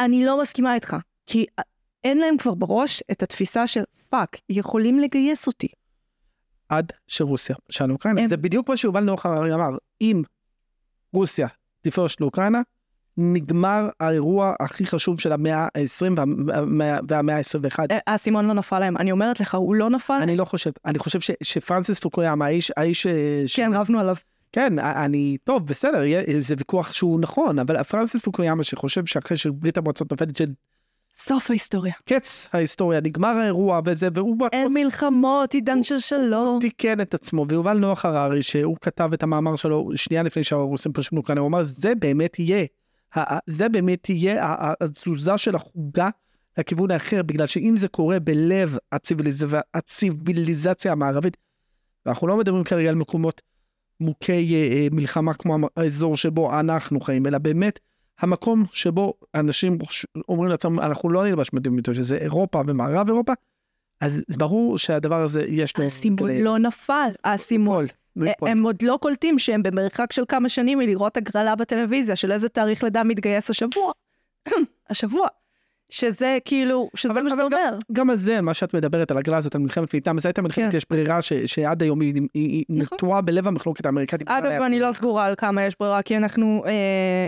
[0.00, 0.96] אני לא מסכימה איתך,
[1.26, 1.46] כי
[2.04, 5.68] אין להם כבר בראש את התפיסה של fuck, יכולים לגייס אותי.
[6.68, 8.20] עד שרוסיה פלשה לאוקראינה.
[8.20, 9.70] הם- זה בדיוק מה שיובל נוח הררי אמר,
[10.00, 10.22] אם
[11.12, 11.46] רוסיה
[11.82, 12.60] תפלוש לאוקראינה,
[13.16, 17.78] נגמר האירוע הכי חשוב של המאה ה-20 והמאה, והמאה ה-21.
[17.90, 18.96] אה, האסימון לא נפל להם.
[18.96, 20.18] אני אומרת לך, הוא לא נפל.
[20.22, 23.44] אני לא חושב, אני חושב שפרנסיס פוקויאמה, האיש, האיש אה.
[23.56, 24.16] כן, רבנו עליו.
[24.52, 26.02] כן, אני, טוב, בסדר,
[26.38, 30.40] זה ויכוח שהוא נכון, אבל פרנסיס פוקויאמה שחושב שאחרי שברית המועצות נופלת,
[31.18, 31.92] סוף ההיסטוריה.
[32.00, 36.58] שקץ ההיסטוריה, נגמר האירוע וזה, והוא בעצמו אין מלחמות, עידן של שלום.
[36.60, 41.14] תיקן את עצמו, ויובל נוח הררי, שהוא כתב את המאמר שלו שנייה לפני שהרוסים פרשו
[41.14, 42.64] מאוקראינה, הוא אמר, זה באמת יהיה,
[43.46, 46.08] זה באמת יהיה התזוזה של החוגה
[46.58, 49.46] לכיוון האחר, בגלל שאם זה קורה בלב הציביליז...
[49.74, 51.36] הציביליזציה המערבית,
[52.06, 53.42] ואנחנו לא מדברים כרגע על מקומות
[54.00, 57.78] מוכי אה, אה, מלחמה כמו האזור שבו אנחנו חיים, אלא באמת
[58.20, 59.78] המקום שבו אנשים
[60.28, 63.32] אומרים לעצמם, אנחנו לא נלבש מדים שזה אירופה ומערב אירופה,
[64.00, 65.84] אז ברור שהדבר הזה יש לו...
[65.84, 67.84] האסימון כאלה- לא נפל, האסימון.
[67.84, 68.48] ליפול, ליפול.
[68.48, 72.84] הם עוד לא קולטים שהם במרחק של כמה שנים מלראות הגרלה בטלוויזיה של איזה תאריך
[72.84, 73.92] לידה מתגייס השבוע.
[74.90, 75.28] השבוע.
[75.90, 77.78] שזה כאילו, שזה אבל- מה שזה אבל גם- אומר.
[77.92, 80.70] גם על זה, מה שאת מדברת, על הגלה הזאת, על מלחמת וייטנאם, זו הייתה מלחמת,
[80.70, 80.76] כן.
[80.76, 82.96] יש ברירה ש- שעד היום היא- היא נכון.
[82.98, 84.28] נטועה בלב המחלוקת האמריקאית.
[84.28, 84.92] אגב, אני לא.
[84.92, 86.72] סגורה על כמה יש ברירה, כי אנחנו, אה,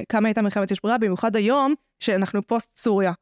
[0.08, 3.12] כמה הייתה מלחמת יש ברירה, במיוחד היום, שאנחנו פוסט סוריה.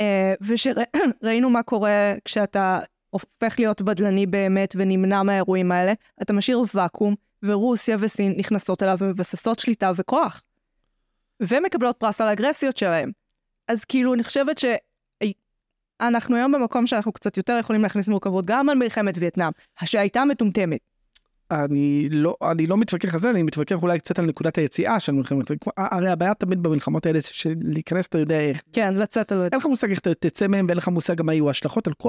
[0.00, 2.78] אה, ושראינו מה קורה כשאתה
[3.10, 5.92] הופך להיות בדלני באמת ונמנע מהאירועים האלה,
[6.22, 10.42] אתה משאיר ואקום, ורוסיה וסין נכנסות אליו ומבססות שליטה וכוח.
[11.40, 13.10] ומקבלות פרס על האגרסיות שלהם.
[13.68, 14.64] אז כאילו, אני חושבת ש...
[16.00, 19.52] אנחנו היום במקום שאנחנו קצת יותר יכולים להכניס מורכבות גם על מלחמת וייטנאם,
[19.84, 20.80] שהייתה מטומטמת.
[21.50, 25.12] אני לא, אני לא מתווכח על זה, אני מתווכח אולי קצת על נקודת היציאה של
[25.12, 29.42] מלחמת, הרי הבעיה תמיד במלחמות האלה, זה שלהיכנס אתה יודע איך, כן, לצאת על...
[29.42, 32.08] אין לך מושג איך אתה תצא מהם ואין לך מושג מה יהיו ההשלכות על כל...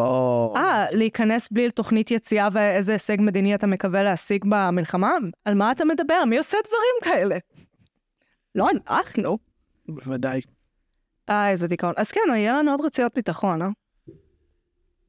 [0.56, 5.12] אה, להיכנס בלי תוכנית יציאה ואיזה הישג מדיני אתה מקווה להשיג במלחמה?
[5.46, 6.26] על מה אתה מדבר?
[6.30, 7.38] מי עושה דברים כאלה?
[8.56, 9.38] לא אנחנו.
[9.88, 10.42] בוודאי.
[11.30, 11.94] אה, איזה דיכאון.
[11.98, 13.68] אז כן, יהיה לנו עוד רצויות ביטחון, אה?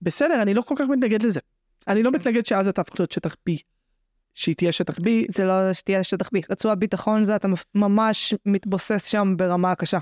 [0.02, 1.40] בסדר, אני לא כל כך מתנגד לזה.
[1.88, 3.52] אני לא מתנגד שעזה תהפוך להיות שטח B,
[4.34, 6.40] שהיא תהיה שטח B, זה לא שתהיה שטח בי.
[6.50, 9.98] רצועת ביטחון זה אתה ממש מתבוסס שם ברמה קשה.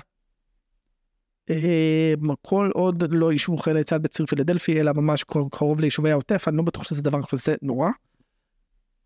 [1.49, 6.57] אה, כל עוד לא יישבו חיילי צה"ל בציר פילדלפי, אלא ממש קרוב ליישובי העוטף, אני
[6.57, 7.89] לא בטוח שזה דבר כזה נורא.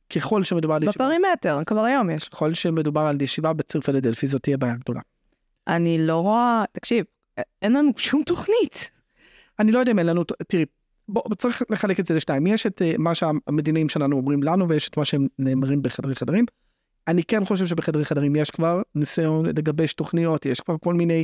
[0.10, 2.30] ככל שמדובר על ישיבה, בפרימטר, כבר היום יש.
[2.30, 5.01] ככל שמדובר על ישיבה בציר פילדלפי, זאת תהיה בעיה גדולה.
[5.76, 6.63] אני לא רואה...
[6.72, 7.05] תקשיב,
[7.61, 8.91] אין לנו שום תוכנית.
[9.59, 10.65] אני לא יודע אם אין לנו, תראי,
[11.09, 12.47] בוא, צריך לחלק את זה לשתיים.
[12.47, 16.45] יש את אה, מה שהמדינאים שלנו אומרים לנו, ויש את מה שהם נאמרים בחדרי חדרים.
[17.07, 21.24] אני כן חושב שבחדרי חדרים יש כבר ניסיון לגבש תוכניות, יש כבר כל מיני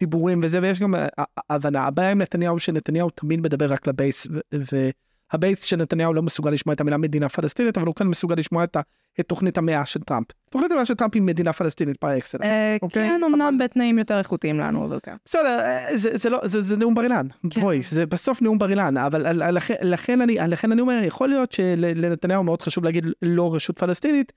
[0.00, 1.06] דיבורים וזה, ויש גם אה,
[1.50, 1.86] הבנה.
[1.86, 4.90] הבעיה עם נתניהו שנתניהו תמיד מדבר רק לבייס, ו-
[5.32, 8.64] והבייס של נתניהו לא מסוגל לשמוע את המילה מדינה פלסטינית, אבל הוא כן מסוגל לשמוע
[8.64, 8.76] את,
[9.20, 10.26] את תוכנית המאה של טראמפ.
[10.50, 12.44] תוכנית המאה של טראמפ היא מדינה פלסטינית par excellence.
[12.44, 15.16] אה, אוקיי, כן, אמנם בתנאים יותר איכותיים לנו, אבל כן.
[15.24, 17.60] בסדר, אה, זה, זה לא, זה, נאום בר אילן, כן.
[17.60, 20.20] בואי, זה בסוף נאום בר אילן, אבל לכן
[20.72, 24.32] אני אומר, יכול להיות שלנתניהו מאוד חשוב להגיד לא רשות פלסטינית,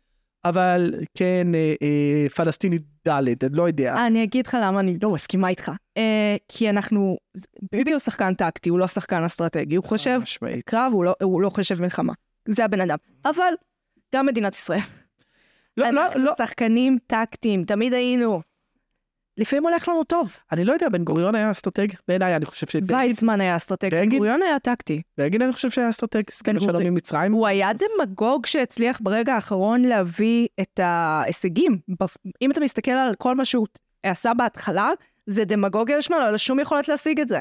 [0.45, 3.95] אבל כן אה, אה, פלסטינית ד', אני לא יודע.
[3.95, 5.71] אה, אני אגיד לך למה אני לא מסכימה איתך.
[5.97, 7.17] אה, כי אנחנו...
[7.71, 9.75] ביבי הוא שחקן טקטי, הוא לא שחקן אסטרטגי.
[9.75, 10.19] הוא חושב.
[10.65, 12.13] קרב, הוא לא, הוא לא חושב מלחמה.
[12.47, 12.97] זה הבן אדם.
[13.25, 13.53] אבל
[14.15, 14.79] גם מדינת ישראל.
[15.77, 18.41] לא, לא, לא, שחקנים טקטיים, תמיד היינו.
[19.39, 20.35] לפעמים הולך לנו טוב.
[20.51, 24.17] אני לא יודע, בן גוריון היה אסטרטג, בעיניי אני חושב שבגין, ויצמן היה אסטרטג, בגין?
[24.17, 25.01] גוריון היה טקטי.
[25.17, 26.81] בגין אני חושב שהיה אסטרטג, סגן בן גוריון.
[26.81, 31.79] עם מצרים, הוא היה דמגוג שהצליח ברגע האחרון להביא את ההישגים.
[32.41, 33.67] אם אתה מסתכל על כל מה שהוא
[34.03, 34.89] עשה בהתחלה,
[35.25, 37.39] זה דמגוגיה לשמה, לא היה לו שום יכולת להשיג את זה.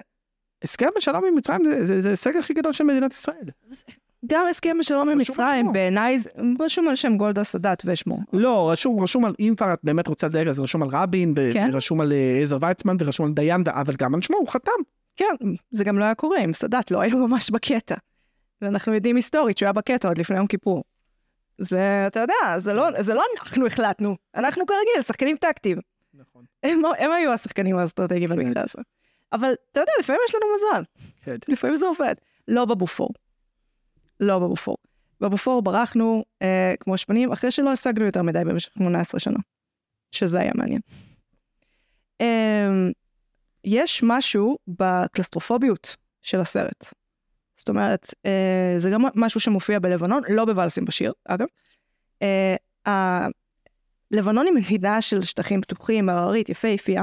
[0.62, 3.48] הסכם השלום עם מצרים זה ההישג הכי גדול של מדינת ישראל.
[4.26, 5.72] גם הסכם השלום עם מצרים.
[5.72, 6.16] בעיניי,
[6.60, 8.18] רשום על שם גולדה סאדאת ושמו.
[8.32, 11.70] לא, רשום, רשום על, אם כבר את באמת רוצה לדייק, אז רשום על רבין, כן.
[11.72, 14.72] ורשום על אה, עזר ויצמן, ורשום על דיין, אבל גם על שמו, הוא חתם.
[15.16, 15.34] כן,
[15.70, 17.94] זה גם לא היה קורה עם סאדאת, לא היינו ממש בקטע.
[18.62, 20.84] ואנחנו יודעים היסטורית שהוא היה בקטע עוד לפני יום כיפור.
[21.58, 25.78] זה, אתה יודע, זה לא, זה לא אנחנו החלטנו, אנחנו כרגיל, שחקנים טקטיים.
[26.14, 26.44] נכון.
[26.62, 28.36] הם, הם היו השחקנים האסטרטגיים כן.
[28.36, 28.78] במקרה הזה.
[29.32, 30.82] אבל אתה יודע, לפעמים יש לנו מזל,
[31.24, 31.36] כן.
[31.48, 32.14] לפעמים זה עובד.
[32.48, 33.10] לא בבופור.
[34.20, 34.76] לא בבופור.
[35.20, 39.38] בבופור ברחנו אה, כמו שפנים, אחרי שלא השגנו יותר מדי במשך 18 שנה.
[40.10, 40.80] שזה היה מעניין.
[42.20, 42.68] אה,
[43.64, 46.84] יש משהו בקלסטרופוביות של הסרט.
[47.56, 51.46] זאת אומרת, אה, זה גם משהו שמופיע בלבנון, לא בוואלסים בשיר, אגב.
[52.22, 52.56] אה,
[52.86, 53.26] ה-
[54.10, 57.02] לבנון היא מדינה של שטחים פתוחים, הררית, יפהפייה,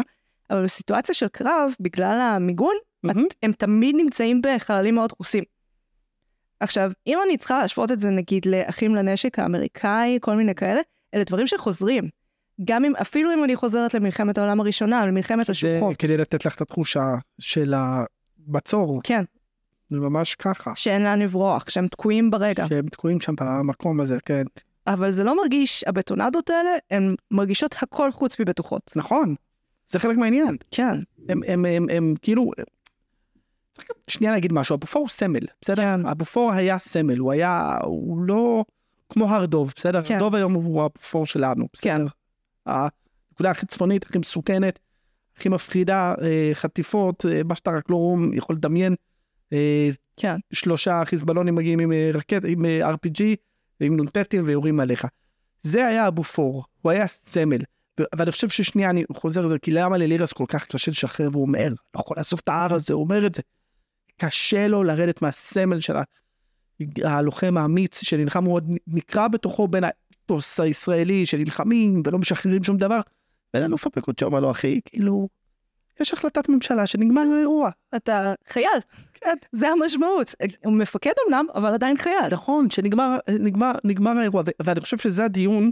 [0.49, 3.25] אבל בסיטואציה של קרב, בגלל המיגון, מהמם.
[3.27, 5.43] את, הם תמיד נמצאים בחללים מאוד דחוסים.
[6.59, 10.81] עכשיו, אם אני צריכה להשוות את זה נגיד לאחים לנשק האמריקאי, כל מיני כאלה,
[11.13, 12.09] אלה דברים שחוזרים.
[12.65, 16.55] גם אם, אפילו אם אני חוזרת למלחמת העולם הראשונה, למלחמת זה השוחות, כדי לתת לך
[16.55, 19.23] את התחושה של המצור, כן,
[19.89, 20.71] זה ממש ככה.
[20.75, 22.67] שאין לאן לברוח, שהם תקועים ברגע.
[22.67, 24.43] שהם תקועים שם במקום הזה, כן.
[24.87, 28.91] אבל זה לא מרגיש, הבטונדות האלה, הן מרגישות הכל חוץ מבטוחות.
[28.95, 29.35] נכון,
[29.87, 30.57] זה חלק מהעניין.
[30.71, 30.97] כן,
[31.29, 32.51] הם, הם, הם, הם כאילו...
[33.75, 35.83] צריך גם שנייה להגיד משהו, הבופור הוא סמל, בסדר?
[35.83, 36.05] כן.
[36.05, 38.65] הבופור היה סמל, הוא היה, הוא לא
[39.09, 40.01] כמו הר דוב, בסדר?
[40.01, 40.13] כן.
[40.13, 42.05] הר דוב היום הוא הבופור שלנו, בסדר?
[42.65, 44.79] הנקודה הכי צפונית, הכי מסוכנת,
[45.37, 48.95] הכי מפחידה, אה, חטיפות, אה, מה שאתה רק לא יכול לדמיין.
[49.53, 50.35] אה, כן.
[50.53, 53.21] שלושה חיזבאלונים מגיעים עם רקט, עם RPG
[53.81, 55.07] ועם נ"טים ויורים עליך.
[55.61, 57.59] זה היה הבופור, הוא היה סמל.
[58.15, 61.69] ואני חושב ששנייה אני חוזר לזה, כי למה ללירס כל כך קשה לשחרר והוא אומר,
[61.69, 63.41] לא יכול לעזוב את ההר הזה, הוא אומר את זה.
[64.17, 65.93] קשה לו לרדת מהסמל של
[67.03, 72.99] הלוחם האמיץ שנלחם, הוא עוד נקרע בתוכו בין האתוס הישראלי שנלחמים ולא משחררים שום דבר.
[73.53, 75.27] לנו הפיקוד שאומר לו, אחי, כאילו,
[75.99, 77.69] יש החלטת ממשלה שנגמר האירוע.
[77.95, 78.79] אתה חייל.
[79.13, 79.35] כן.
[79.51, 80.35] זה המשמעות.
[80.65, 82.27] הוא מפקד אמנם, אבל עדיין חייל.
[82.31, 85.71] נכון, שנגמר נגמר, נגמר האירוע, ו- ואני חושב שזה הדיון,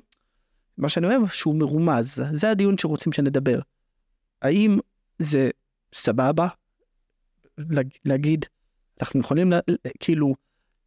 [0.78, 3.60] מה שאני אוהב, שהוא מרומז, זה הדיון שרוצים שנדבר.
[4.42, 4.80] האם
[5.20, 5.50] זה
[5.94, 6.48] סבבה
[8.06, 8.46] להגיד,
[9.02, 9.60] אנחנו יכולים, לה,
[10.00, 10.34] כאילו,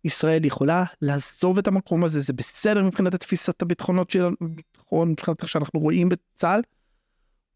[0.05, 5.49] ישראל יכולה לעזוב את המקום הזה, זה בסדר מבחינת תפיסת הביטחונות שלנו, ביטחון, מבחינת איך
[5.49, 6.61] שאנחנו רואים בצה"ל,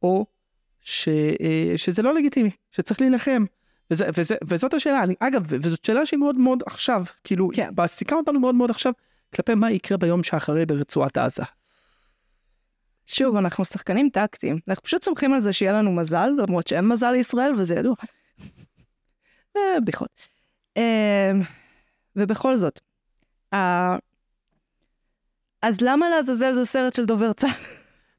[0.03, 0.27] או
[0.81, 3.45] ש, אה, שזה לא לגיטימי, שצריך להילחם.
[3.91, 7.49] וזה, וזה, וזאת השאלה, אני, אגב, וזאת שאלה שהיא מאוד מאוד עכשיו, כאילו.
[7.55, 7.71] כן.
[7.77, 8.93] מעסיקה אותנו מאוד מאוד עכשיו,
[9.35, 11.43] כלפי מה יקרה ביום שאחרי ברצועת עזה.
[13.07, 14.59] שוב, אנחנו שחקנים טקטיים.
[14.69, 17.95] אנחנו פשוט סומכים על זה שיהיה לנו מזל, למרות שאין מזל לישראל, וזה ידוע.
[19.57, 20.29] אה, בדיחות.
[20.77, 21.33] אה,
[22.17, 22.81] ובכל זאת,
[25.63, 27.51] אז למה לעזאזל זה סרט של דובר צה"ל?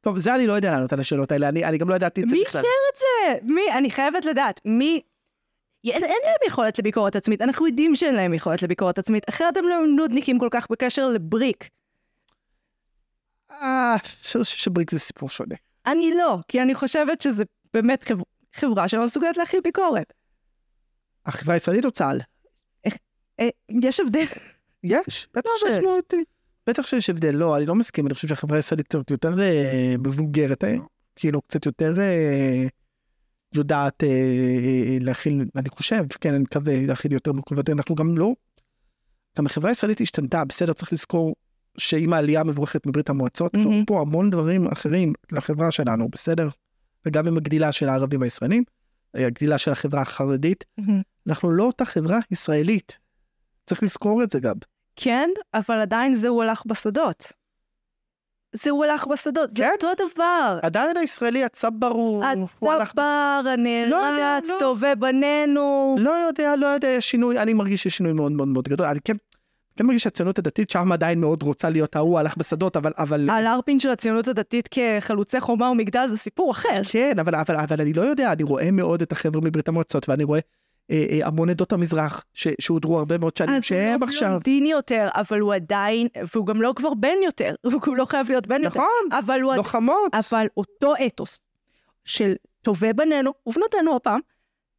[0.01, 2.29] טוב, זה אני לא יודע לענות על השאלות האלה, אני, אני גם לא ידעתי את
[2.29, 2.61] זה מי בכלל.
[2.61, 3.53] אישר את זה?
[3.53, 3.61] מי?
[3.71, 4.61] אני חייבת לדעת.
[4.65, 5.01] מי?
[5.85, 9.63] אין, אין להם יכולת לביקורת עצמית, אנחנו יודעים שאין להם יכולת לביקורת עצמית, אחרת הם
[9.69, 11.69] לא נודניקים כל כך בקשר לבריק.
[13.51, 13.95] אה,
[14.35, 15.55] אני שבריק זה סיפור שונה.
[15.85, 18.23] אני לא, כי אני חושבת שזה באמת חבר...
[18.53, 20.13] חברה שלא מסוגלת להכיל ביקורת.
[21.25, 22.19] החברה הישראלית או צה"ל?
[23.39, 23.49] אה,
[23.81, 24.25] יש הבדל
[24.83, 25.77] יש, בטח לא שיש.
[25.77, 26.23] משמעותי.
[26.67, 30.85] בטח שיש הבדל, לא, אני לא מסכים, אני חושב שהחברה הישראלית יותר אה, מבוגרת היום,
[31.15, 32.67] כאילו קצת יותר אה,
[33.55, 38.33] יודעת אה, אה, להכיל, אני חושב, כן, אני מקווה להכיל יותר מורכבות, אנחנו גם לא,
[39.37, 41.35] גם החברה הישראלית השתנתה, בסדר, צריך לזכור
[41.77, 43.51] שעם העלייה המבורכת מברית המועצות.
[43.55, 46.49] קרו פה המון דברים אחרים לחברה שלנו, בסדר?
[47.05, 48.80] וגם עם הגדילה של הערבים הישראלים, אה,
[49.13, 50.65] הגדילה של החברה החרדית,
[51.27, 52.97] אנחנו לא אותה חברה ישראלית.
[53.65, 54.55] צריך לזכור את זה גם.
[54.95, 57.31] כן, אבל עדיין זהו הלך בשדות.
[58.55, 59.69] זהו הלך בשדות, זה כן.
[59.73, 60.59] אותו דבר.
[60.61, 62.23] עדיין הישראלי הצבר הוא...
[62.81, 63.41] הצבר,
[63.89, 64.55] לא הנערץ, לא.
[64.59, 65.95] טובי בנינו.
[65.99, 68.87] לא יודע, לא יודע, יש שינוי, אני מרגיש שיש שינוי מאוד מאוד מאוד גדול.
[68.87, 69.15] אני כן,
[69.75, 73.79] כן מרגיש שהציונות הדתית שם עדיין מאוד רוצה להיות ההוא הלך בשדות, אבל, אבל, הלארפין
[73.79, 76.81] של הציונות הדתית כחלוצי חומה ומגדל זה סיפור אחר.
[76.91, 80.23] כן, אבל, אבל, אבל אני לא יודע, אני רואה מאוד את החבר'ה מברית המועצות, ואני
[80.23, 80.39] רואה
[80.91, 84.29] אה, אה, המון עדות המזרח, ש, שהודרו הרבה מאוד שנים, אז הוא שהם לא עכשיו...
[84.29, 87.55] בלונדיני יותר, אבל הוא עדיין, והוא גם לא כבר בן יותר,
[87.85, 88.79] הוא לא חייב להיות בן יותר.
[88.79, 90.15] נכון, הוא עד- לוחמות.
[90.15, 91.43] אבל אותו אתוס
[92.05, 94.19] של טובי בנינו ובנותינו הפעם,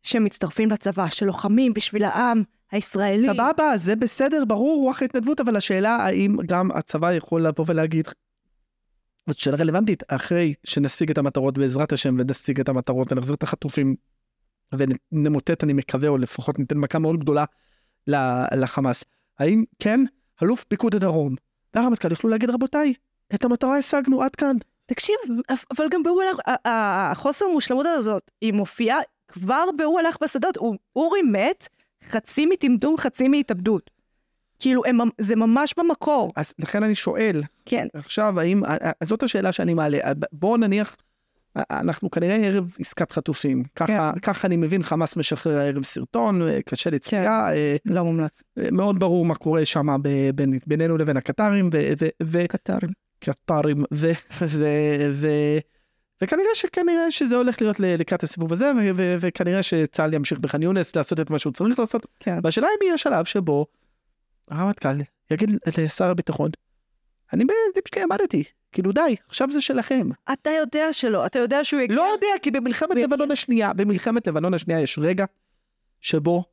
[0.03, 2.43] שמצטרפים לצבא, שלוחמים בשביל העם
[2.73, 3.29] הישראלי.
[3.29, 8.09] סבבה, זה בסדר, ברור, רוח ההתנדבות, אבל השאלה האם גם הצבא יכול לבוא ולהגיד,
[9.29, 13.97] זאת שאלה רלוונטית, אחרי שנשיג את המטרות בעזרת השם ונשיג את המטרות ונחזיר את החטופים
[15.13, 17.45] ונמוטט, אני מקווה, או לפחות ניתן מכה מאוד גדולה
[18.55, 19.05] לחמאס.
[19.39, 20.01] האם כן,
[20.43, 21.35] אלוף פיקוד הדרום
[21.75, 22.95] והרמטכ"ל יוכלו להגיד, רבותיי,
[23.35, 24.57] את המטרה השגנו עד כאן.
[24.87, 25.17] תקשיב,
[25.51, 28.99] אבל גם בהוא הלך, החוסר מושלמות הזאת, היא מופיעה
[29.29, 30.59] כבר בהוא הלך בשדות.
[30.97, 31.69] אורי מת
[32.09, 33.91] חצי מטמטום, חצי מהתאבדות.
[34.59, 36.33] כאילו, הם, זה ממש במקור.
[36.37, 37.87] אז לכן אני שואל, כן.
[37.95, 38.63] עכשיו, האם,
[39.03, 39.99] זאת השאלה שאני מעלה,
[40.33, 40.97] בואו נניח,
[41.57, 46.91] אנחנו כנראה ערב עסקת חטופים, ככה, ככה אני מבין, חמאס משחרר הערב סרטון, אה, קשה
[46.91, 48.43] לצפייה, אה, לא מומלץ.
[48.59, 49.87] אה, מאוד ברור מה קורה שם
[50.35, 52.91] בין- בינינו לבין הקטרים, ו- ו- ו- קטרים.
[53.21, 54.11] קטרים, ו-
[54.43, 55.59] ו- ו-
[56.23, 60.97] וכנראה שכנראה שזה הולך להיות לקראת הסיבוב הזה, ו- ו- וכנראה שצה"ל ימשיך בח'אן יונס
[60.97, 62.39] לעשות את מה שהוא צריך לעשות, כן.
[62.43, 63.67] והשאלה אם יהיה שלב שבו
[64.51, 64.89] הרמטכ"ל
[65.31, 66.51] יגיד לשר הביטחון,
[67.33, 70.09] אני בדיל שלי עמדתי, כאילו די, עכשיו זה שלכם.
[70.33, 71.97] אתה יודע שלא, אתה יודע שהוא יגיע...
[71.97, 75.25] לא יודע, כי במלחמת לבנון השנייה, במלחמת לבנון השנייה יש רגע
[76.01, 76.45] שבו,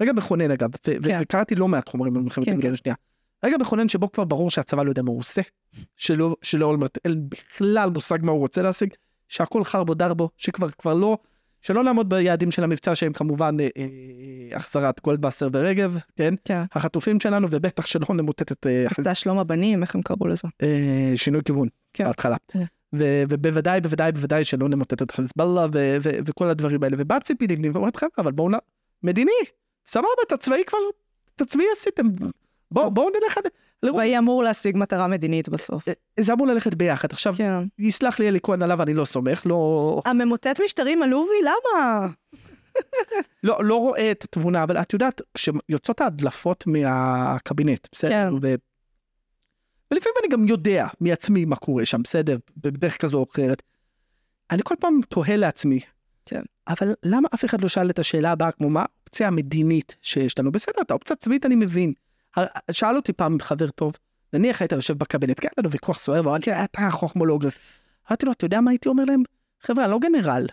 [0.00, 0.98] רגע מכונן אגב, כן.
[1.02, 2.72] וקראתי לא מעט חומרים במלחמת כן, לבנון כן.
[2.72, 2.96] השנייה,
[3.44, 5.42] רגע מכונן שבו כבר ברור שהצבא לא יודע מה הוא עושה,
[5.96, 8.94] שלא, שלא אולמרט אין בכלל מושג מה הוא רוצה להשיג,
[9.34, 11.18] שהכל חרבו דרבו, שכבר כבר לא,
[11.60, 16.34] שלא לעמוד ביעדים של המבצע שהם כמובן אה, אה, החזרת גולדווסר ורגב, כן?
[16.44, 16.62] כן.
[16.72, 20.48] החטופים שלנו, ובטח שלא נמוטט את אה, מבצע שלום הבנים, איך הם קראו לזה?
[20.62, 22.04] אה, שינוי כיוון כן.
[22.04, 22.36] בהתחלה.
[22.48, 22.64] כן.
[22.96, 26.96] ו- ובוודאי, בוודאי, בוודאי שלא נמוטט את חיזבאללה ו- ו- וכל הדברים האלה.
[26.98, 28.54] ובא ציפי לבני ואומרת חבר'ה, אבל בואו נ...
[29.02, 29.32] מדיני,
[29.86, 30.78] סבבה, את הצבאי כבר,
[31.36, 32.06] את הצבאי עשיתם.
[32.70, 33.38] בואו בוא נלך...
[33.84, 35.84] לראות- צבאי אמור להשיג מטרה מדינית בסוף.
[36.20, 37.12] זה אמור ללכת ביחד.
[37.12, 37.64] עכשיו, כן.
[37.78, 42.08] יסלח לי אלי כהן עליו, אני לא סומך, לא, הממוטט משטרים עלובי, למה?
[43.44, 48.10] לא, לא רואה את התמונה, אבל את יודעת, כשיוצאות ההדלפות מהקבינט, בסדר?
[48.10, 48.32] כן.
[48.42, 48.54] ו...
[49.90, 52.36] ולפעמים אני גם יודע מעצמי מה קורה שם, בסדר?
[52.56, 53.62] בדרך כזו או אחרת.
[54.50, 55.80] אני כל פעם תוהה לעצמי,
[56.26, 56.42] כן.
[56.68, 60.52] אבל למה אף אחד לא שאל את השאלה הבאה, כמו מה האופציה המדינית שיש לנו?
[60.52, 61.92] בסדר, את האופציה הצבאית אני מבין.
[62.70, 63.92] שאל אותי פעם חבר טוב,
[64.32, 67.46] נניח היית יושב בקבינט, כן, היה לנו ויכוח סוער, ואמר לי, אתה חוכמולוג.
[68.10, 69.22] אמרתי לו, אתה יודע מה הייתי אומר להם?
[69.60, 70.46] חבר'ה, אני לא גנרל,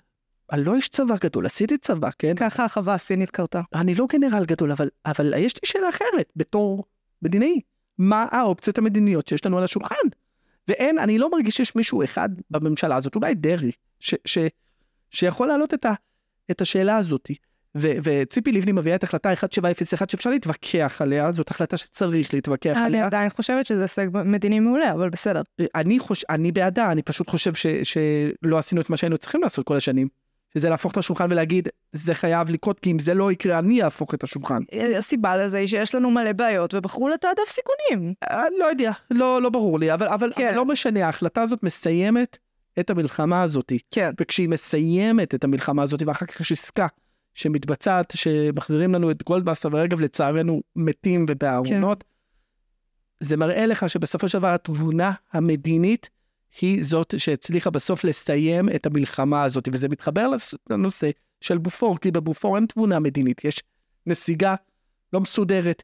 [0.51, 2.35] אני לא איש צבא גדול, עשיתי צבא, כן?
[2.35, 3.61] ככה החווה הסינית קרתה.
[3.73, 6.83] אני לא גנרל גדול, אבל, אבל יש לי שאלה אחרת, בתור
[7.21, 7.61] מדינאי.
[7.97, 9.95] מה האופציות המדיניות שיש לנו על השולחן?
[10.67, 14.37] ואין, אני לא מרגיש שיש מישהו אחד בממשלה הזאת, אולי דרעי, ש, ש,
[15.09, 15.93] שיכול להעלות את, ה,
[16.51, 17.29] את השאלה הזאת.
[17.77, 22.85] ו, וציפי לבני מביאה את החלטה 1701 שאפשר להתווכח עליה, זאת החלטה שצריך להתווכח אני
[22.85, 23.05] עליה.
[23.05, 25.41] עדיין חושבת שזה הישג מדיני מעולה, אבל בסדר.
[25.75, 29.65] אני, חוש, אני בעדה, אני פשוט חושב ש, שלא עשינו את מה שהיינו צריכים לעשות
[29.65, 30.07] כל השנים.
[30.53, 34.13] שזה להפוך את השולחן ולהגיד, זה חייב לקרות, כי אם זה לא יקרה, אני אהפוך
[34.13, 34.59] את השולחן.
[34.97, 38.13] הסיבה לזה היא שיש לנו מלא בעיות ובחרו לתעדף סיכונים.
[38.23, 40.47] אני לא יודע, לא, לא ברור לי, אבל, אבל, כן.
[40.47, 42.37] אבל לא משנה, ההחלטה הזאת מסיימת
[42.79, 43.71] את המלחמה הזאת.
[43.91, 44.11] כן.
[44.19, 46.87] וכשהיא מסיימת את המלחמה הזאת, ואחר כך יש עסקה
[47.33, 52.03] שמתבצעת, שמחזירים לנו את גולדווסר ורגב, לצערנו, מתים ובארונות,
[53.19, 56.09] זה מראה לך שבסופו של דבר התבונה המדינית
[56.61, 60.27] היא זאת שהצליחה בסוף לסיים את המלחמה הזאת, וזה מתחבר
[60.69, 61.09] לנושא
[61.41, 63.63] של בופור, כי בבופור אין תבונה מדינית, יש
[64.05, 64.55] נסיגה
[65.13, 65.83] לא מסודרת,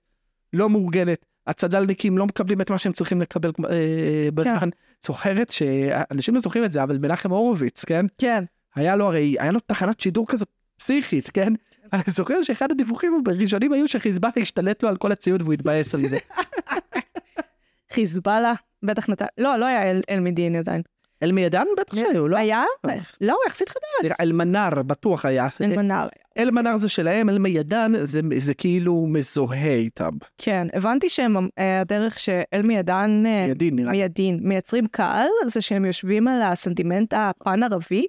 [0.53, 4.69] לא מאורגנת, הצד"לניקים לא מקבלים את מה שהם צריכים לקבל אה, בזמן.
[5.05, 8.05] זוכרת שאנשים לא זוכרים את זה, אבל מנחם הורוביץ, כן?
[8.17, 8.43] כן.
[8.75, 11.53] היה לו הרי, היה לו תחנת שידור כזאת פסיכית, כן?
[11.93, 16.07] אני זוכר שאחד הדיווחים הראשונים היו שחיזבאללה השתלט לו על כל הציוד והוא התבאס על
[16.09, 16.17] זה.
[17.93, 18.53] חיזבאללה,
[18.84, 20.82] בטח נתן, לא, לא היה אל- אלמידין עדיין.
[21.23, 22.38] אלמידן בטח שהיו, לא?
[22.38, 22.63] היה?
[22.86, 22.95] אה.
[23.21, 23.82] לא, הוא יחסית חדש.
[23.99, 25.47] סליחה, אלמנר בטוח היה.
[25.61, 26.07] אלמנר.
[26.38, 30.09] אלמנר זה שלהם, אלמידן זה, זה כאילו מזוהה איתם.
[30.38, 33.97] כן, הבנתי שהדרך שאל-מידן, אה, ידין נראה לי.
[33.97, 38.05] מיידין, מייצרים קהל, זה שהם יושבים על הסנטימנט הפן-ערבי,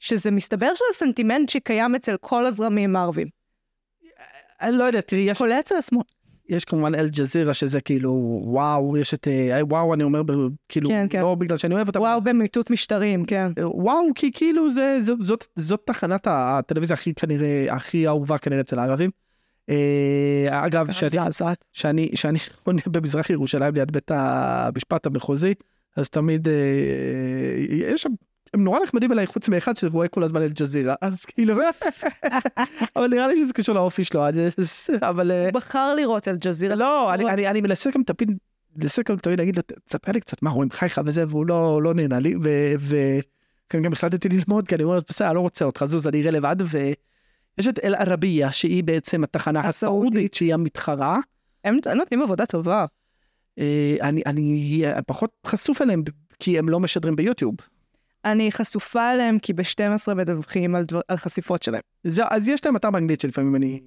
[0.00, 3.26] שזה מסתבר שזה סנטימנט שקיים אצל כל הזרמים הערבים.
[4.60, 6.02] אני לא יודע, תראי, יש, כולל אצל השמאל.
[6.48, 10.22] יש כמובן אל-ג'זירה שזה כאילו, וואו, יש את, אה, וואו, אני אומר,
[10.68, 11.20] כאילו, כן, כן.
[11.20, 12.00] לא בגלל שאני אוהב אותם.
[12.00, 13.52] וואו, במיטוט משטרים, כן.
[13.56, 18.78] וואו, כי כאילו זה, זאת, זאת, זאת תחנת הטלוויזיה הכי כנראה, הכי אהובה כנראה אצל
[18.78, 19.10] הערבים.
[19.70, 21.16] אה, אגב, שאני.
[21.72, 25.54] שאני, שאני עונה במזרח ירושלים ליד בית המשפט המחוזי,
[25.96, 26.54] אז תמיד אה,
[27.68, 28.10] יש שם,
[28.54, 31.54] הם נורא נחמדים אליי חוץ מאחד שרואה כל הזמן אל-ג'זירה, אז כאילו,
[32.96, 34.24] אבל נראה לי שזה קשור לאופי שלו,
[35.02, 36.74] אבל אה, הוא בחר לראות אל-ג'זירה.
[36.74, 38.38] לא, אני, אני, אני מנסה גם תמיד,
[38.76, 41.94] מנסה גם תמיד להגיד לו, תספר לי קצת מה רואים חייך וזה, והוא לא, לא
[41.94, 42.34] נהנה לי,
[42.78, 46.30] וכאן גם החלטתי ללמוד, כי אני אומר, בסדר, אני לא רוצה אותך, זוז, אני אראה
[46.30, 50.34] לבד, ויש את אל-ערבייה, שהיא בעצם התחנה הסעודית.
[50.34, 51.18] שהיא המתחרה.
[51.64, 52.84] הם נותנים עבודה טובה.
[53.58, 56.02] אה, אני, אני פחות חשוף אליהם,
[56.38, 57.54] כי הם לא משדרים ביוטיוב.
[58.24, 61.80] אני חשופה אליהם כי ב-12 מדווחים על, דבר, על חשיפות שלהם.
[62.04, 63.80] זה, אז יש להם אתר באנגלית שלפעמים אני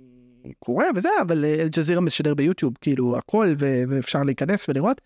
[0.59, 5.01] קורא וזה, אבל אה, אל-ג'זירה משדר ביוטיוב, כאילו הכל, ו- ואפשר להיכנס ולראות,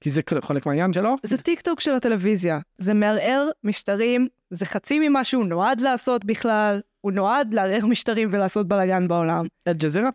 [0.00, 1.16] כי זה חלק מהעניין שלו.
[1.22, 2.58] זה טיק טוק של הטלוויזיה.
[2.78, 6.80] זה מערער משטרים, זה חצי ממה שהוא נועד לעשות בכלל.
[7.00, 9.46] הוא נועד לערער משטרים ולעשות בלאגן בעולם.
[9.68, 10.10] אל-ג'זירה?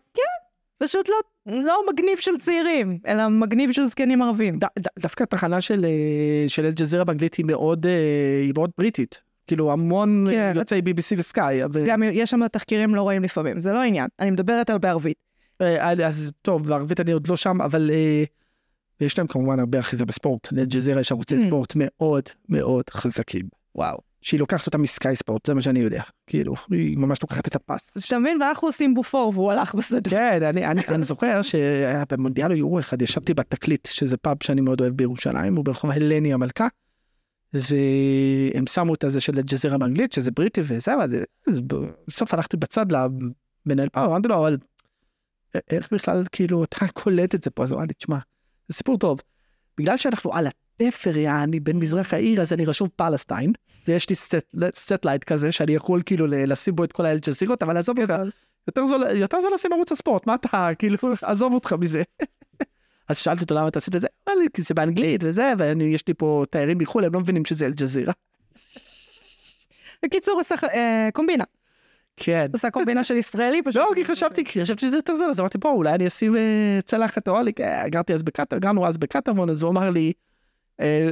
[0.82, 1.15] פשוט לא,
[1.45, 4.55] לא מגניב של צעירים, אלא מגניב של זקנים ערבים.
[4.59, 7.91] ד, ד, דווקא התחנה של, אה, של אל-ג'זירה באנגלית היא מאוד, אה,
[8.41, 9.21] היא מאוד בריטית.
[9.47, 10.53] כאילו המון כן.
[10.55, 11.59] יוצאי BBC וסקאי.
[11.73, 11.86] ו...
[11.86, 14.07] גם יש שם תחקירים לא רואים לפעמים, זה לא עניין.
[14.19, 15.17] אני מדברת על בערבית.
[15.61, 17.91] אה, אז טוב, בערבית אני עוד לא שם, אבל
[19.01, 20.51] יש להם כמובן הרבה אחיזה בספורט.
[20.51, 21.47] לאל-ג'זירה יש ערוצי Mm.
[21.47, 23.45] ספורט מאוד מאוד חזקים.
[23.75, 24.11] וואו.
[24.22, 26.03] שהיא לוקחת אותם מסקאי ספורט, זה מה שאני יודע.
[26.28, 27.89] כאילו, היא ממש לוקחת את הפס.
[28.07, 30.09] אתה מבין, ואנחנו עושים בופור והוא הלך בשדה.
[30.09, 34.93] כן, אני, אני, אני זוכר שבמונדיאל היורו אחד ישבתי בתקליט, שזה פאב שאני מאוד אוהב
[34.93, 36.67] בירושלים, הוא ברחוב הלני המלכה,
[37.53, 41.11] והם שמו את הזה של הג'זירה באנגלית, שזה בריטי וזה, אז
[41.47, 41.59] אז
[42.07, 44.57] בסוף הלכתי בצד למנהל פאב, אמרתי לו, אבל
[45.69, 48.17] איך בכלל כאילו אתה קולט את זה פה, אז הוא אמר לי, תשמע,
[48.67, 49.19] זה סיפור טוב.
[49.78, 50.47] בגלל שאנחנו על
[50.88, 53.53] התפר, יעני, בין מזרח העיר, אז אני רשום Palestine.
[53.88, 54.15] ויש לי
[54.76, 58.13] satellite כזה, שאני יכול כאילו לשים בו את כל האלג'זירות, אבל עזוב אותך,
[58.67, 62.03] יותר זול, יותר זול לשים ערוץ הספורט, מה אתה, כאילו, עזוב אותך מזה.
[63.09, 66.07] אז שאלתי אותו למה אתה עשית את זה, אמר לי, כי זה באנגלית וזה, ויש
[66.07, 68.13] לי פה תיירים מחו"ל, הם לא מבינים שזה אל-ג'זירה.
[70.03, 70.41] בקיצור,
[70.73, 71.43] אה, קומבינה.
[72.17, 72.47] כן.
[72.53, 73.75] עשה קומבינה של ישראלי פשוט.
[73.75, 76.79] לא, כי חשבתי, כי חשבתי שזה יותר זול, אז אמרתי, בוא, אולי אני אשים אה,
[76.86, 80.30] צלחת או אה, גרתי אז בקטר, גרנו אז בקטמון, אז הוא אמר לי, אה,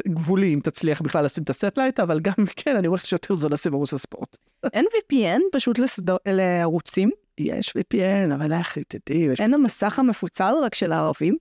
[0.07, 3.51] גבולי אם תצליח בכלל לשים את ה satellite, אבל גם כן, אני רואה שיותר זול
[3.53, 4.38] לשים ערוץ הספורט.
[4.74, 5.80] אין VPN פשוט
[6.26, 7.09] לערוצים?
[7.38, 11.38] יש VPN, אבל אחי, תדעי, יש- אין המסך המפוצל רק של הערבים?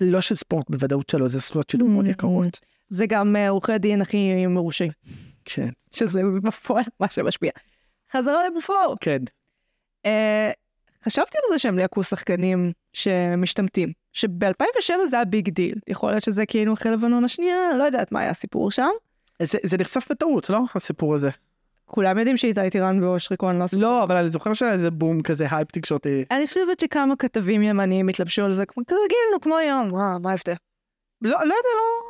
[0.00, 2.10] לא של ספורט בוודאות שלו, זה זכויות מאוד Mm.
[2.10, 2.60] יקרות.
[2.88, 4.90] זה גם אה, עורכי דין הכי מורשים,
[5.44, 7.50] כן, שזה בפועל מה שמשפיע.
[8.12, 8.94] חזרה לבופור.
[9.00, 9.18] כן.
[11.04, 15.74] אה, חשבתי על זה שהם ליהקו שחקנים שמשתמטים, שב-2007 זה היה big deal.
[15.88, 18.90] יכול להיות שזה כאילו אחרי לבנון השנייה, לא יודעת מה היה הסיפור שם.
[19.42, 20.60] זה, זה נחשף בטעות, לא?
[20.74, 21.30] הסיפור הזה.
[21.86, 25.22] כולם יודעים שאיתי טירן ואושרי כהן לא עשו לא, אבל אני זוכר שהיה איזה בום
[25.22, 26.24] כזה הייפ תקשורתי.
[26.30, 30.30] אני חושבת שכמה כתבים ימניים התלבשו על זה, כמו כרגיל, נו, כמו היום, מה, מה
[30.30, 30.54] ההבדל?
[31.22, 32.03] לא, לא יודע, לא...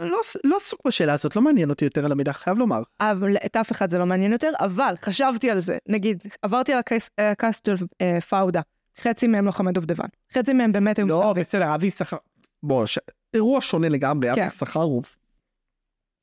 [0.00, 2.82] לא, לא עסוק בשאלה הזאת, לא מעניין אותי יותר על המידע, חייב לומר.
[3.00, 6.78] אבל את אף אחד זה לא מעניין יותר, אבל חשבתי על זה, נגיד, עברתי על
[7.18, 8.60] הקאסט של אה, פאודה,
[9.00, 11.42] חצי מהם לוחמי דובדבן, חצי מהם באמת היו לא, מסתערבים.
[11.42, 12.16] בסדר, אבי שכר...
[12.62, 12.98] בוא, ש...
[13.34, 14.42] אירוע שונה לגמרי, כן.
[14.42, 15.16] אבי שכרוב,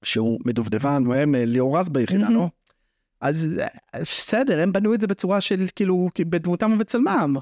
[0.04, 2.30] שהוא מדובדבן, הוא היה ליאור רז ביחידה.
[2.30, 2.48] לא?
[3.22, 7.36] אז אה, בסדר, הם בנו את זה בצורה של כאילו, בדמותם ובצלמם.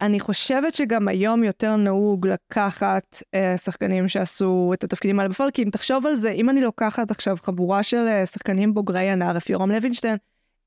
[0.00, 5.62] אני חושבת שגם היום יותר נהוג לקחת אה, שחקנים שעשו את התפקידים האלה בפועל, כי
[5.62, 9.70] אם תחשוב על זה, אם אני לוקחת עכשיו חבורה של אה, שחקנים בוגרי הנערף, יורם
[9.70, 10.16] לוינשטיין,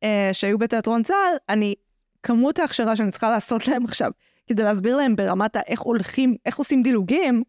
[0.04, 1.76] אה, שהיו בתיאטרון צה"ל, אני,
[2.24, 4.12] כמות ההכשרה שאני צריכה לעשות להם עכשיו,
[4.48, 7.44] כדי להסביר להם ברמת האיך הולכים, איך עושים דילוגים,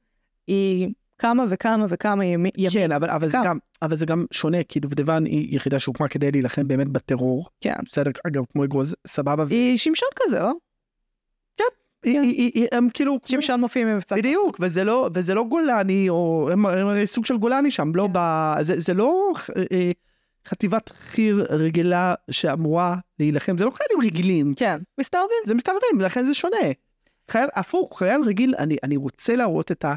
[0.46, 2.70] היא כמה וכמה וכמה ימי- ימים.
[2.72, 3.38] כן, אבל, אבל, זה?
[3.44, 7.48] גם, אבל זה גם שונה, כי דובדבן היא יחידה שהוקמה כדי להילחם באמת בטרור.
[7.60, 7.74] כן.
[7.84, 9.44] בסדר, אגב, כמו אגוז, סבבה.
[9.50, 10.46] היא שמשון כזה, לא?
[10.46, 10.54] היא- היא-
[11.58, 11.93] היא- היא-
[12.72, 13.18] הם כאילו...
[13.26, 14.16] שמשון מופיע ממבצע.
[14.16, 17.98] בדיוק, וזה לא, וזה לא גולני, או הם, הרי סוג של גולני שם, כן.
[17.98, 18.18] לא ב...
[18.60, 19.32] זה, זה לא
[19.72, 19.90] אה,
[20.46, 25.36] חטיבת חי"ר רגילה שאמורה להילחם, זה לא חיילים רגילים, כן, מסתערבים.
[25.46, 26.56] זה מסתערבים, לכן זה שונה.
[27.30, 29.94] חייל, הפוך, חייל רגיל, אני, אני רוצה להראות את ה...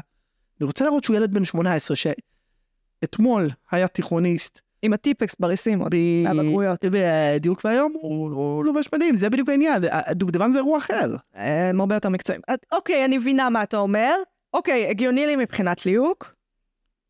[0.60, 6.84] אני רוצה להראות שהוא ילד בן 18, שאתמול היה תיכוניסט, עם הטיפקס בריסים עוד, מהבגרויות.
[6.84, 11.16] בדיוק והיום הוא, לובש מדים, זה בדיוק העניין, דובדבן זה אירוע אחר.
[11.34, 12.42] הם הרבה יותר מקצועיים.
[12.48, 14.14] אז, אוקיי, אני מבינה מה אתה אומר.
[14.54, 16.34] אוקיי, הגיוני לי מבחינת ליהוק.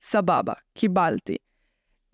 [0.02, 1.36] סבבה, קיבלתי.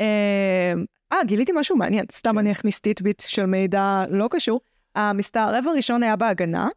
[0.00, 0.72] אה,
[1.12, 2.04] אה, גיליתי משהו מעניין.
[2.12, 4.60] סתם אני אכניס טיטביט של מידע לא קשור.
[4.94, 6.68] המסתערב הראשון היה בהגנה,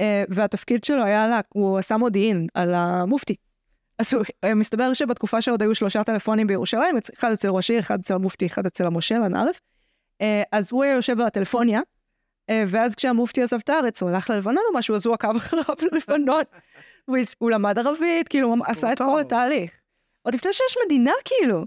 [0.00, 3.34] אה, והתפקיד שלו היה, הוא עשה מודיעין על המופתי.
[3.98, 4.14] אז
[4.44, 8.46] אה, מסתבר שבתקופה שעוד היו שלושה טלפונים בירושלים, אחד אצל ראש עיר, אחד אצל המופתי,
[8.46, 9.60] אחד אצל המושל, הנערף.
[10.20, 11.80] אה, אז הוא היה יושב על הטלפוניה,
[12.50, 15.64] אה, ואז כשהמופתי עזב את הארץ, הוא הלך ללבנון או משהו, אז הוא עקב אחריו
[15.92, 16.42] ללבנון.
[17.38, 18.98] הוא למד ערבית, כאילו, הוא עשה את.
[18.98, 19.72] כל התהליך.
[20.22, 21.64] עוד לפני שיש מדינה, כאילו.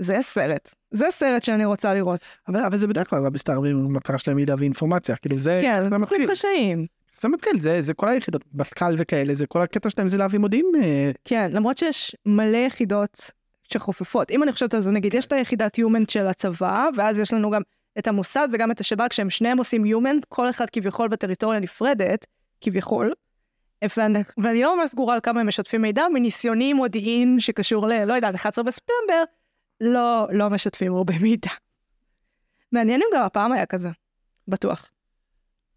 [0.00, 0.74] זה סרט.
[0.90, 2.36] זה סרט שאני רוצה לראות.
[2.48, 5.98] אבל, אבל זה בדרך כלל המסתערבים, המטרה שלהם היא להביא אינפורמציה, כאילו זה, כן, זה.
[5.98, 6.86] זוכרים חשאיים.
[7.20, 10.66] זה מתחיל, זה, זה כל היחידות, מטכ"ל וכאלה, זה כל הקטע שלהם זה להביא מודיעין.
[10.82, 13.30] אה, כן, למרות שיש מלא יחידות
[13.72, 14.30] שחופפות.
[14.30, 17.50] אם אני חושבת על זה, נגיד, יש את היחידת יומנט של הצבא, ואז יש לנו
[17.50, 17.62] גם
[17.98, 22.26] את המוסד וגם את השב"כ, שהם שניהם עושים יומנט, כל אחד כביכול בטריטוריה נפרדת,
[22.60, 23.12] כביכול.
[23.96, 28.14] ואני, ואני לא ממש סגורה על כמה הם משתפים מידע, מניסיוני מודיעין שקשור ל, לא
[28.14, 29.22] יודעת, 11 בספטמבר,
[29.80, 31.50] לא, לא משתפים הרבה מידע.
[32.72, 33.88] מעניין אם גם הפעם היה כזה,
[34.48, 34.90] בטוח.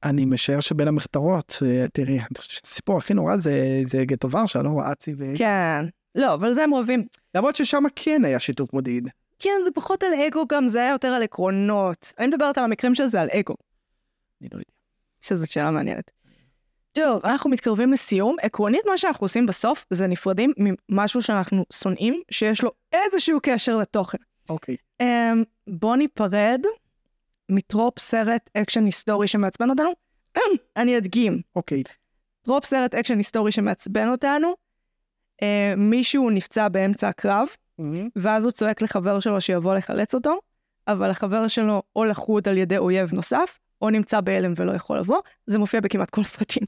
[0.04, 4.62] אני משער שבין המחתרות, אה, תראי, אני חושב שהסיפור הכי נורא זה, זה גטו ורשה,
[4.62, 4.92] לא?
[4.92, 5.34] אצי ו...
[5.38, 5.86] כן.
[6.16, 7.08] לא, אבל זה הם אוהבים.
[7.36, 9.06] למרות ששם כן היה שיתוף מודיעין.
[9.40, 12.14] כן, זה פחות על אגו גם, זה היה יותר על עקרונות.
[12.20, 13.54] אני מדברת על המקרים של זה על אגו.
[14.42, 14.64] אני לא יודע.
[15.22, 16.12] שזאת שאלה מעניינת.
[16.92, 18.36] טוב, אנחנו מתקרבים לסיום.
[18.42, 20.54] עקרונית, מה שאנחנו עושים בסוף זה נפרדים
[20.90, 24.18] ממשהו שאנחנו שונאים, שיש לו איזשהו קשר לתוכן.
[24.50, 24.76] אוקיי.
[25.04, 25.06] Um,
[25.68, 26.62] בוא ניפרד
[27.50, 29.90] מ trope סרט אקשן היסטורי שמעצבן אותנו.
[30.78, 31.42] אני אדגים.
[31.56, 31.84] אוקיי.
[32.42, 34.54] trope סרט אקשן היסטורי שמעצבן אותנו,
[35.42, 35.46] uh,
[35.78, 37.48] מישהו נפצע באמצע הקרב,
[38.16, 40.40] ואז הוא צועק לחבר שלו שיבוא לחלץ אותו,
[40.88, 45.20] אבל החבר שלו או לכוד על ידי אויב נוסף, או נמצא בהלם ולא יכול לבוא,
[45.48, 46.64] זה מופיע בכמעט כל הסרטים.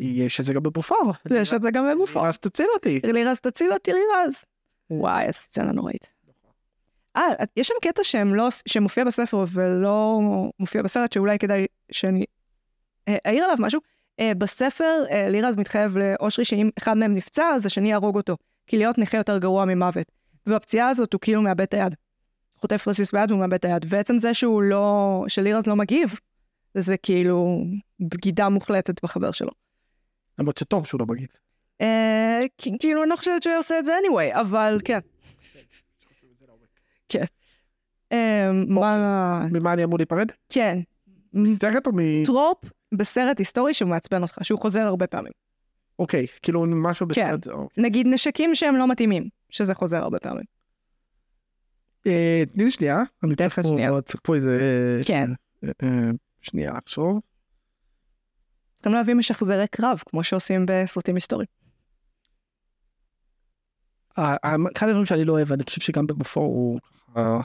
[0.00, 0.94] יש את זה גם בבופור.
[1.30, 2.28] יש את זה גם בבופור.
[2.28, 3.00] אז תציל אותי.
[3.04, 4.44] לירז תציל אותי לירז.
[4.90, 6.11] וואי, איזה סצנה נוראית.
[7.16, 7.22] אה,
[7.56, 10.20] יש שם קטע שהם לא, שמופיע בספר ולא
[10.58, 12.24] מופיע בסרט, שאולי כדאי שאני
[13.08, 13.80] אה, אעיר עליו משהו.
[14.20, 18.36] אה, בספר, אה, לירז מתחייב לאושרי שאם אחד מהם נפצע, אז השני יהרוג אותו.
[18.66, 20.12] כי להיות נכה יותר גרוע ממוות.
[20.46, 21.94] ובפציעה הזאת הוא כאילו מאבד את היד.
[22.56, 23.84] חוטף רסיס ביד והוא מאבד את היד.
[23.88, 26.18] ועצם זה שהוא לא, שלירז לא מגיב,
[26.74, 27.64] זה כאילו
[28.00, 29.50] בגידה מוחלטת בחבר שלו.
[30.38, 31.28] למרות שטוב שהוא לא מגיב.
[31.80, 34.98] אה, כאילו, אני לא חושבת שהוא עושה את זה anyway, אבל כן.
[37.12, 37.24] כן.
[38.12, 39.46] אה, מה...
[39.52, 40.26] ממה אני אמור להיפרד?
[40.48, 40.78] כן.
[41.32, 42.24] מסרט או מ...
[42.24, 42.58] טרופ
[42.92, 45.32] בסרט היסטורי שמעצבן אותך, שהוא חוזר הרבה פעמים.
[45.98, 47.30] אוקיי, כאילו משהו כן.
[47.36, 47.46] בסרט...
[47.48, 47.84] אוקיי.
[47.84, 50.44] נגיד נשקים שהם לא מתאימים, שזה חוזר הרבה פעמים.
[52.06, 53.02] אה, תני לי שנייה.
[53.24, 54.02] אני אתן לך שנייה.
[54.02, 54.58] צריך פה איזה...
[55.06, 55.30] כן.
[55.64, 56.10] אה, אה,
[56.40, 57.20] שנייה, לחשוב.
[58.74, 61.61] צריכים להביא משחזרי קרב, כמו שעושים בסרטים היסטוריים.
[64.18, 66.80] אה, אה, אחד הדברים שאני לא אוהב, אני חושב שגם בבופור הוא
[67.14, 67.40] ככה,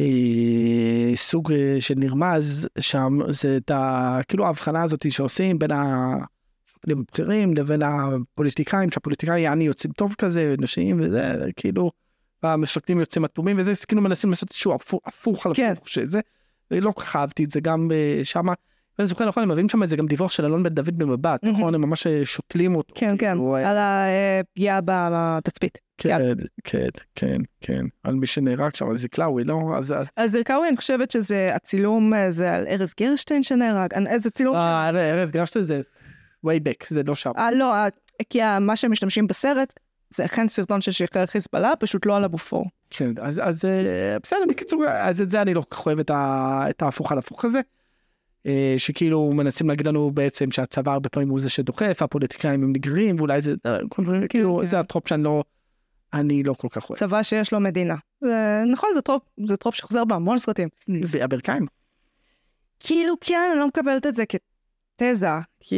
[0.00, 4.18] אה, סוג אה, של נרמז שם, זה את ה...
[4.28, 11.00] כאילו ההבחנה הזאת שעושים בין המפקדים הבכירים לבין הפוליטיקאים, שהפוליטיקאים יעני יוצאים טוב כזה, נשים
[11.00, 11.90] וזה, כאילו,
[12.42, 15.72] והמפקדים יוצאים אטומים וזה, כאילו מנסים לעשות איזשהו הפוך, על כן.
[15.72, 16.20] הפוך, שזה,
[16.70, 18.52] ולא כל כך אהבתי את זה גם אה, שמה.
[18.98, 21.44] ואני זוכר נכון הם מביאים שם איזה גם דיווח של אלון בן דוד במבט.
[21.44, 25.78] נכון הם ממש אה, שותלים אותו כן, כן, כאילו, אה, על הפגיעה בתצפית.
[25.98, 26.18] כן,
[26.64, 29.60] כן, כן, כן, על מי שנהרג שם, על זיקלאווי, לא?
[29.76, 29.94] אז...
[30.26, 34.56] זרקאווי, אני חושבת שזה הצילום, אה, זה על ארז גרשטיין שנהרג, אני- איזה צילום.
[34.56, 35.80] אה, ארז גרשת זה
[36.46, 37.30] way back, זה לא שם.
[37.38, 37.86] אה, לא, אה,
[38.30, 39.72] כי מה שהם משתמשים בסרט,
[40.10, 42.64] זה אכן סרטון של שחרר חיזבאללה, פשוט לא על הבופור.
[42.90, 47.12] כן, אז אה, בסדר, בקיצור, אז את זה אני לא כל כך אוהב את ההפוך
[47.12, 47.60] על הפוך הזה.
[48.46, 53.16] אה, שכאילו מנסים להגיד לנו בעצם שהצבא הרבה פעמים הוא זה שדוחף, הפוליטיקאים הם נגרים,
[53.18, 54.64] ואולי זה, אה, כל דברים, כאילו, כן.
[54.64, 55.44] זה הטרופ שאני לא,
[56.12, 56.98] אני לא כל כך אוהב.
[56.98, 57.94] צבא שיש לו מדינה.
[58.20, 60.68] זה, נכון, זה טרופ, זה טרופ שחוזר בהמון סרטים.
[61.02, 61.66] זה הברכיים.
[62.80, 65.28] כאילו, כן, אני לא מקבלת את זה כתזה,
[65.60, 65.76] כי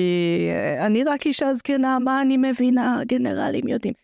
[0.50, 3.94] אה, אני רק אישה זקנה, מה אני מבינה, גנרלים יודעים.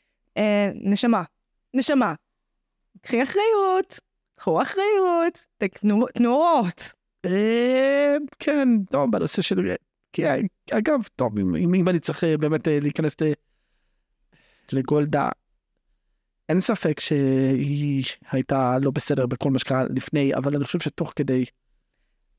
[0.74, 1.22] נשמה,
[1.74, 2.14] נשמה,
[3.02, 4.00] קחי אחריות,
[4.34, 6.92] קחו אחריות, תקנו תנועות.
[7.24, 9.74] אה, כן, טוב, בנושא של...
[10.12, 13.16] כן, אגב, טוב, אם, אני צריך אה, באמת אה, להיכנס
[14.72, 15.28] לגולדה,
[16.48, 21.44] אין ספק שהיא הייתה לא בסדר בכל מה שקרה לפני, אבל אני חושב שתוך כדי,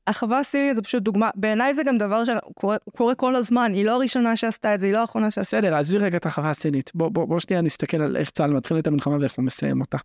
[0.06, 3.94] החווה הסינית זה פשוט דוגמה, בעיניי זה גם דבר שקורה קורה כל הזמן, היא לא
[3.94, 5.56] הראשונה שעשתה את זה, היא לא האחרונה שעשתה.
[5.56, 8.78] בסדר, עזבי רגע את החווה הסינית, בוא, בוא, בוא שנייה נסתכל על איך צה"ל מתחיל
[8.78, 9.98] את המלחמה ואיך הוא מסיים אותה.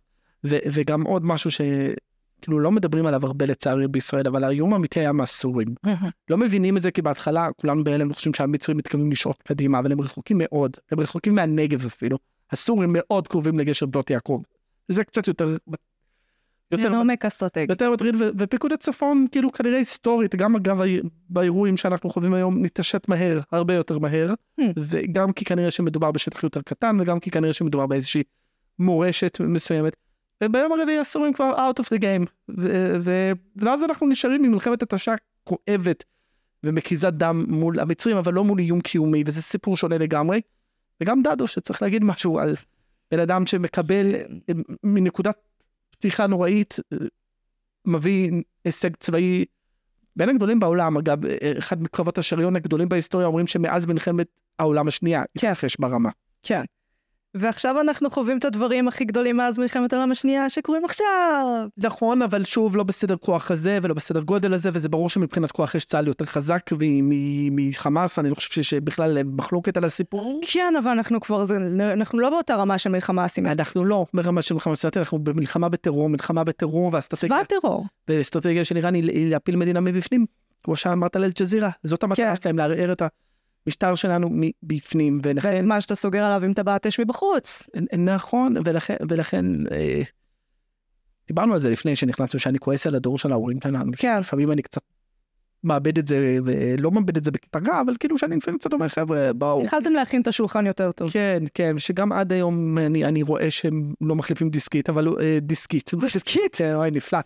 [0.44, 1.50] ו, וגם עוד משהו
[2.42, 5.68] שכאילו לא מדברים עליו הרבה לצערי בישראל, אבל האיום האמיתי היה מהסורים.
[6.30, 10.00] לא מבינים את זה כי בהתחלה כולנו בהלם וחושבים שהמצרים מתכוונים לשעות קדימה, אבל הם
[10.00, 12.18] רחוקים מאוד, הם רחוקים מהנגב אפילו.
[12.50, 14.42] הסורים מאוד קרובים לגשר בנות יעקב.
[14.88, 15.56] זה קצת יותר...
[16.70, 17.66] יותר, עומק אסטרטגי.
[17.72, 20.80] יותר מטריד, ופיקוד הצפון כאילו כנראה היסטורית, גם אגב
[21.28, 24.64] באירועים שאנחנו חווים היום, נתעשת מהר, הרבה יותר מהר, Hmm.
[24.76, 28.22] וגם כי כנראה שמדובר בשטח יותר קטן, וגם כי כנראה שמדובר באיזושהי
[28.78, 29.96] מורשת מסוימת.
[30.44, 32.26] וביום הרביעי הסורים כבר out of the game,
[32.58, 35.14] ו- ו- ואז אנחנו נשארים עם מלחמת התשה
[35.44, 36.04] כואבת
[36.64, 40.40] ומקיזת דם מול המצרים, אבל לא מול איום קיומי, וזה סיפור שונה לגמרי.
[41.00, 42.54] וגם דדו, שצריך להגיד משהו על
[43.10, 45.36] בן אדם שמקבל אה, מנקודת
[45.90, 46.98] פתיחה נוראית, אה,
[47.84, 48.30] מביא
[48.64, 49.44] הישג צבאי
[50.16, 54.26] בין הגדולים בעולם, אגב, אה, אחד מקרבות השריון הגדולים בהיסטוריה אומרים שמאז מלחמת
[54.58, 55.52] העולם השנייה, כן.
[55.78, 56.10] ברמה.
[56.42, 56.64] כן.
[57.34, 61.66] ועכשיו אנחנו חווים את הדברים הכי גדולים מאז מלחמת העולם השנייה שקורים עכשיו.
[61.76, 65.74] נכון, אבל שוב, לא בסדר כוח הזה ולא בסדר גודל הזה, וזה ברור שמבחינת כוח
[65.74, 66.70] יש צה"ל יותר חזק
[67.50, 70.40] מחמאס, אני לא חושב שיש בכלל מחלוקת על הסיפור.
[70.52, 71.56] כן, אבל אנחנו כבר, זה,
[71.92, 73.60] אנחנו לא באותה רמה של מלחמה אסימטרית.
[73.60, 77.86] אנחנו לא ברמה של מלחמה סטטית, אנחנו במלחמה בטרור, מלחמה בטרור, צבא והאסטרטגיה טרור.
[78.08, 80.26] ואסטרטגיה של איראן היא להפיל מדינה מבפנים,
[80.64, 82.42] כמו שאמרת על אל-ג'זירה, זאת המטרה כן.
[82.42, 83.02] שלהם, לערער את
[83.66, 87.68] המשטר שלנו מבפנים, ולכן, בזמן שאתה סוגר עליו עם טבעת אש מבחוץ.
[87.98, 90.02] נכון, ולכן, ולכן אה,
[91.28, 94.18] דיברנו על זה לפני שנכנסנו, שאני כועס על הדור של ההורים שלנו, כן.
[94.20, 94.82] לפעמים אני קצת
[95.64, 98.88] מאבד את זה, ולא מאבד את זה בקטע רע, אבל כאילו שאני לפעמים קצת אומר,
[98.88, 99.62] חבר'ה, בואו.
[99.64, 101.10] יכלתם להכין את השולחן יותר טוב.
[101.10, 105.90] כן, כן, שגם עד היום אני, אני רואה שהם לא מחליפים דיסקית, אבל אה, דיסקית.
[106.00, 106.54] דיסקית?
[106.54, 107.18] כן, אוי, נפלא.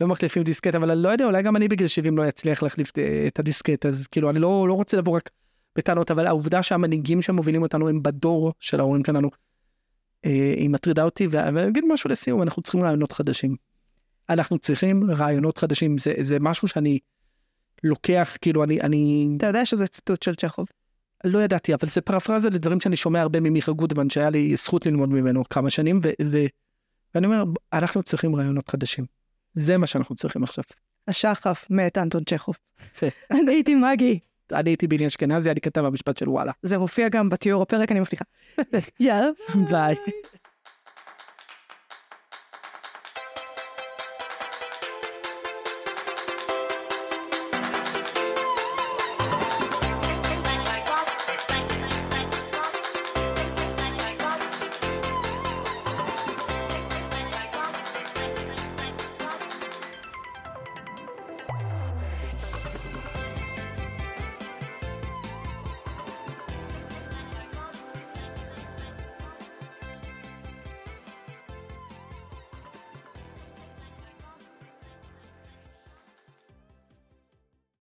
[0.00, 2.92] לא מחליפים דיסקט, אבל אני לא יודע, אולי גם אני בגיל 70 לא אצליח להחליף
[2.98, 5.30] אה, את הדיסקט, אז כאילו, אני לא, לא רוצה לבוא רק
[5.78, 9.30] בטענות, אבל העובדה שהמנהיגים שמובילים אותנו הם בדור של ההורים שלנו,
[10.24, 13.56] אה, היא מטרידה אותי, ואני אגיד משהו לסיום, אנחנו צריכים רעיונות חדשים.
[14.30, 16.98] אנחנו צריכים רעיונות חדשים, זה, זה משהו שאני
[17.84, 20.66] לוקח, כאילו, אני, אני אתה יודע שזה ציטוט של צ'כוב.
[21.24, 25.08] לא ידעתי, אבל זה פרפרזה לדברים שאני שומע הרבה ממיכה גודמן, שהיה לי זכות ללמוד
[25.08, 26.46] ממנו כמה שנים, ו- ו-
[27.14, 29.04] ואני אומר, אנחנו צריכים רעיונות חדשים.
[29.54, 30.64] זה מה שאנחנו צריכים עכשיו.
[31.08, 32.54] השחף מאת אנטון צ'כוב.
[33.30, 34.18] אני הייתי מגי.
[34.52, 36.52] אני הייתי ביני אשכנזי, אני כתב המשפט של וואלה.
[36.62, 38.24] זה מופיע גם בתיאור הפרק, אני מבטיחה.
[39.00, 39.30] יאללה.
[39.70, 39.94] ביי.